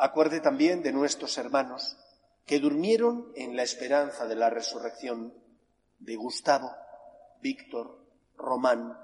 Acuerde 0.00 0.38
también 0.38 0.84
de 0.84 0.92
nuestros 0.92 1.36
hermanos 1.38 1.96
que 2.48 2.60
durmieron 2.60 3.30
en 3.36 3.56
la 3.56 3.62
esperanza 3.62 4.26
de 4.26 4.34
la 4.34 4.48
resurrección, 4.48 5.34
de 5.98 6.16
Gustavo, 6.16 6.70
Víctor, 7.42 8.06
Román, 8.38 8.96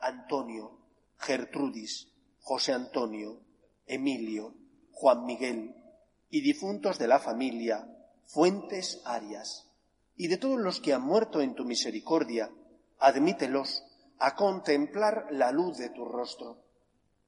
Antonio, 0.00 0.78
Gertrudis, 1.18 2.08
José 2.40 2.72
Antonio, 2.72 3.42
Emilio, 3.86 4.54
Juan 4.92 5.26
Miguel 5.26 5.76
y 6.30 6.40
difuntos 6.40 6.98
de 6.98 7.06
la 7.06 7.18
familia 7.18 7.86
Fuentes 8.24 9.02
Arias, 9.04 9.70
y 10.16 10.28
de 10.28 10.38
todos 10.38 10.58
los 10.58 10.80
que 10.80 10.94
han 10.94 11.02
muerto 11.02 11.42
en 11.42 11.54
tu 11.54 11.66
misericordia, 11.66 12.50
admítelos 12.98 13.84
a 14.18 14.34
contemplar 14.34 15.26
la 15.30 15.52
luz 15.52 15.76
de 15.76 15.90
tu 15.90 16.06
rostro. 16.06 16.64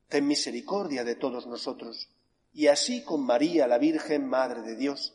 Ten 0.09 0.27
misericordia 0.27 1.05
de 1.05 1.15
todos 1.15 1.47
nosotros, 1.47 2.09
y 2.55 2.69
así 2.69 3.05
con 3.05 3.27
María, 3.27 3.69
la 3.69 3.77
Virgen 3.77 4.27
Madre 4.27 4.63
de 4.63 4.75
Dios, 4.75 5.15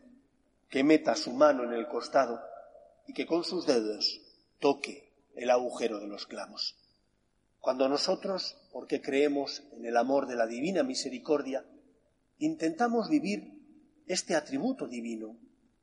que 0.71 0.85
meta 0.85 1.15
su 1.15 1.33
mano 1.33 1.65
en 1.65 1.73
el 1.73 1.87
costado 1.89 2.41
y 3.05 3.13
que 3.13 3.27
con 3.27 3.43
sus 3.43 3.67
dedos 3.67 4.21
toque 4.59 5.13
el 5.35 5.49
agujero 5.49 5.99
de 5.99 6.07
los 6.07 6.25
clavos. 6.25 6.77
Cuando 7.59 7.89
nosotros, 7.89 8.57
porque 8.71 9.01
creemos 9.01 9.63
en 9.73 9.85
el 9.85 9.97
amor 9.97 10.27
de 10.27 10.37
la 10.37 10.47
divina 10.47 10.81
misericordia, 10.81 11.65
intentamos 12.39 13.09
vivir 13.09 13.51
este 14.07 14.33
atributo 14.33 14.87
divino, 14.87 15.37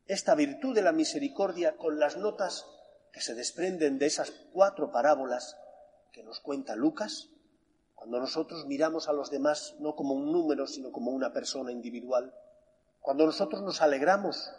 esta 0.06 0.34
virtud 0.34 0.74
de 0.74 0.82
la 0.82 0.92
misericordia 0.92 1.76
con 1.76 1.98
las 1.98 2.16
notas 2.16 2.66
que 3.12 3.20
se 3.20 3.34
desprenden 3.34 3.98
de 3.98 4.06
esas 4.06 4.30
cuatro 4.52 4.90
parábolas 4.90 5.58
que 6.12 6.22
nos 6.22 6.40
cuenta 6.40 6.76
Lucas, 6.76 7.28
cuando 7.94 8.18
nosotros 8.20 8.64
miramos 8.66 9.08
a 9.08 9.12
los 9.12 9.30
demás 9.30 9.76
no 9.80 9.94
como 9.94 10.14
un 10.14 10.32
número, 10.32 10.66
sino 10.66 10.92
como 10.92 11.10
una 11.10 11.34
persona 11.34 11.72
individual, 11.72 12.34
cuando 13.00 13.26
nosotros 13.26 13.62
nos 13.62 13.82
alegramos 13.82 14.50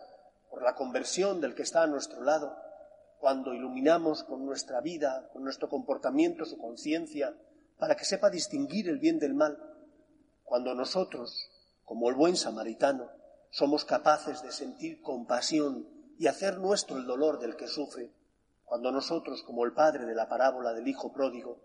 por 0.50 0.64
la 0.64 0.76
conversión 0.76 1.42
del 1.42 1.56
que 1.56 1.64
está 1.64 1.84
a 1.84 1.88
nuestro 1.88 2.22
lado, 2.24 2.56
cuando 3.20 3.54
iluminamos 3.54 4.24
con 4.24 4.46
nuestra 4.46 4.82
vida, 4.82 5.30
con 5.34 5.44
nuestro 5.44 5.70
comportamiento, 5.70 6.46
su 6.46 6.58
conciencia, 6.58 7.36
para 7.78 7.96
que 7.96 8.06
sepa 8.06 8.30
distinguir 8.30 8.90
el 8.90 9.00
bien 9.00 9.20
del 9.20 9.34
mal, 9.34 9.58
cuando 10.44 10.74
nosotros, 10.74 11.50
como 11.86 12.10
el 12.10 12.16
buen 12.16 12.36
samaritano, 12.36 13.10
somos 13.52 13.86
capaces 13.86 14.42
de 14.42 14.52
sentir 14.52 15.02
compasión 15.02 15.88
y 16.18 16.28
hacer 16.28 16.58
nuestro 16.58 16.98
el 16.98 17.06
dolor 17.06 17.40
del 17.40 17.56
que 17.56 17.68
sufre, 17.68 18.12
cuando 18.66 18.92
nosotros, 18.92 19.44
como 19.44 19.66
el 19.66 19.74
padre 19.74 20.06
de 20.06 20.16
la 20.16 20.30
parábola 20.30 20.74
del 20.74 20.88
Hijo 20.88 21.12
pródigo, 21.12 21.60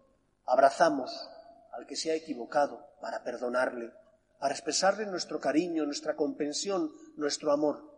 abrazamos 0.47 1.29
al 1.73 1.87
que 1.87 1.97
se 1.97 2.11
ha 2.11 2.15
equivocado 2.15 2.87
para 3.01 3.23
perdonarle, 3.23 3.93
para 4.39 4.55
expresarle 4.55 5.07
nuestro 5.07 5.41
cariño, 5.41 5.85
nuestra 5.85 6.17
comprensión, 6.17 6.91
nuestro 7.17 7.53
amor, 7.53 7.94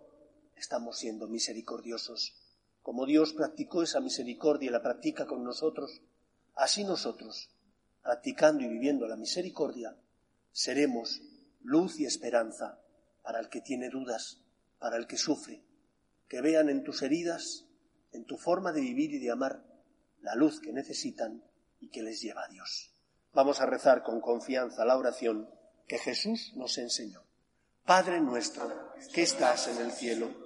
estamos 0.56 0.98
siendo 0.98 1.28
misericordiosos. 1.28 2.34
Como 2.82 3.06
Dios 3.06 3.32
practicó 3.32 3.82
esa 3.82 4.00
misericordia 4.00 4.68
y 4.68 4.72
la 4.72 4.82
practica 4.82 5.26
con 5.26 5.44
nosotros, 5.44 6.02
así 6.54 6.84
nosotros, 6.84 7.50
practicando 8.02 8.64
y 8.64 8.68
viviendo 8.68 9.06
la 9.06 9.16
misericordia, 9.16 9.96
seremos 10.52 11.20
luz 11.62 11.98
y 12.00 12.06
esperanza 12.06 12.80
para 13.22 13.40
el 13.40 13.48
que 13.48 13.60
tiene 13.60 13.90
dudas, 13.90 14.40
para 14.78 14.96
el 14.96 15.06
que 15.06 15.16
sufre, 15.16 15.62
que 16.28 16.40
vean 16.40 16.68
en 16.68 16.82
tus 16.82 17.02
heridas 17.02 17.66
en 18.16 18.24
tu 18.24 18.38
forma 18.38 18.72
de 18.72 18.80
vivir 18.80 19.12
y 19.12 19.18
de 19.18 19.30
amar 19.30 19.62
la 20.22 20.34
luz 20.34 20.60
que 20.60 20.72
necesitan 20.72 21.44
y 21.80 21.90
que 21.90 22.02
les 22.02 22.20
lleva 22.20 22.44
a 22.44 22.48
Dios. 22.48 22.92
Vamos 23.32 23.60
a 23.60 23.66
rezar 23.66 24.02
con 24.02 24.20
confianza 24.20 24.84
la 24.84 24.96
oración 24.96 25.48
que 25.86 25.98
Jesús 25.98 26.52
nos 26.56 26.78
enseñó. 26.78 27.22
Padre 27.84 28.20
nuestro, 28.20 28.94
que 29.12 29.22
estás 29.22 29.68
en 29.68 29.78
el 29.84 29.92
cielo, 29.92 30.45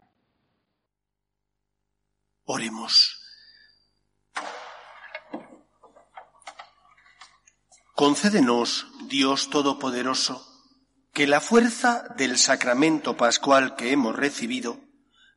Oremos. 2.53 3.17
Concédenos, 7.95 8.87
Dios 9.07 9.49
Todopoderoso, 9.49 10.45
que 11.13 11.27
la 11.27 11.39
fuerza 11.39 12.03
del 12.17 12.37
sacramento 12.37 13.15
pascual 13.15 13.77
que 13.77 13.93
hemos 13.93 14.17
recibido 14.17 14.81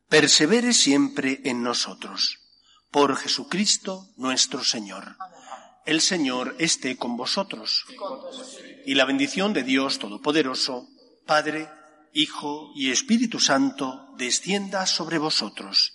persevere 0.09 0.73
siempre 0.73 1.41
en 1.45 1.63
nosotros. 1.63 2.41
Por 2.91 3.17
Jesucristo 3.17 4.09
nuestro 4.17 4.65
Señor. 4.65 5.17
El 5.87 6.01
Señor 6.01 6.57
esté 6.59 6.97
con 6.97 7.17
vosotros. 7.17 7.85
Y 8.87 8.97
la 8.97 9.05
bendición 9.05 9.53
de 9.53 9.63
Dios 9.63 10.01
Todopoderoso, 10.01 10.89
Padre, 11.27 11.71
Hijo 12.13 12.73
y 12.75 12.91
Espíritu 12.91 13.39
Santo, 13.39 14.09
descienda 14.17 14.87
sobre 14.87 15.19
vosotros. 15.19 15.94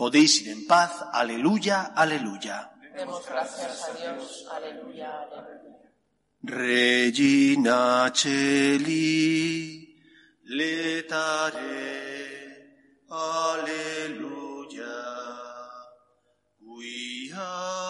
Podéis 0.00 0.40
ir 0.40 0.48
en 0.56 0.66
paz. 0.66 0.92
Aleluya, 1.12 1.92
aleluya. 1.94 2.72
Demos 2.96 3.22
gracias 3.28 3.84
a 3.84 3.92
Dios. 3.92 4.46
Aleluya, 4.50 5.28
aleluya. 5.28 5.92
Regina 6.42 8.10
Celi, 8.14 9.94
letare, 10.44 11.84
aleluya. 13.10 14.30
Quia, 16.80 17.48
quemeruisti 17.50 17.89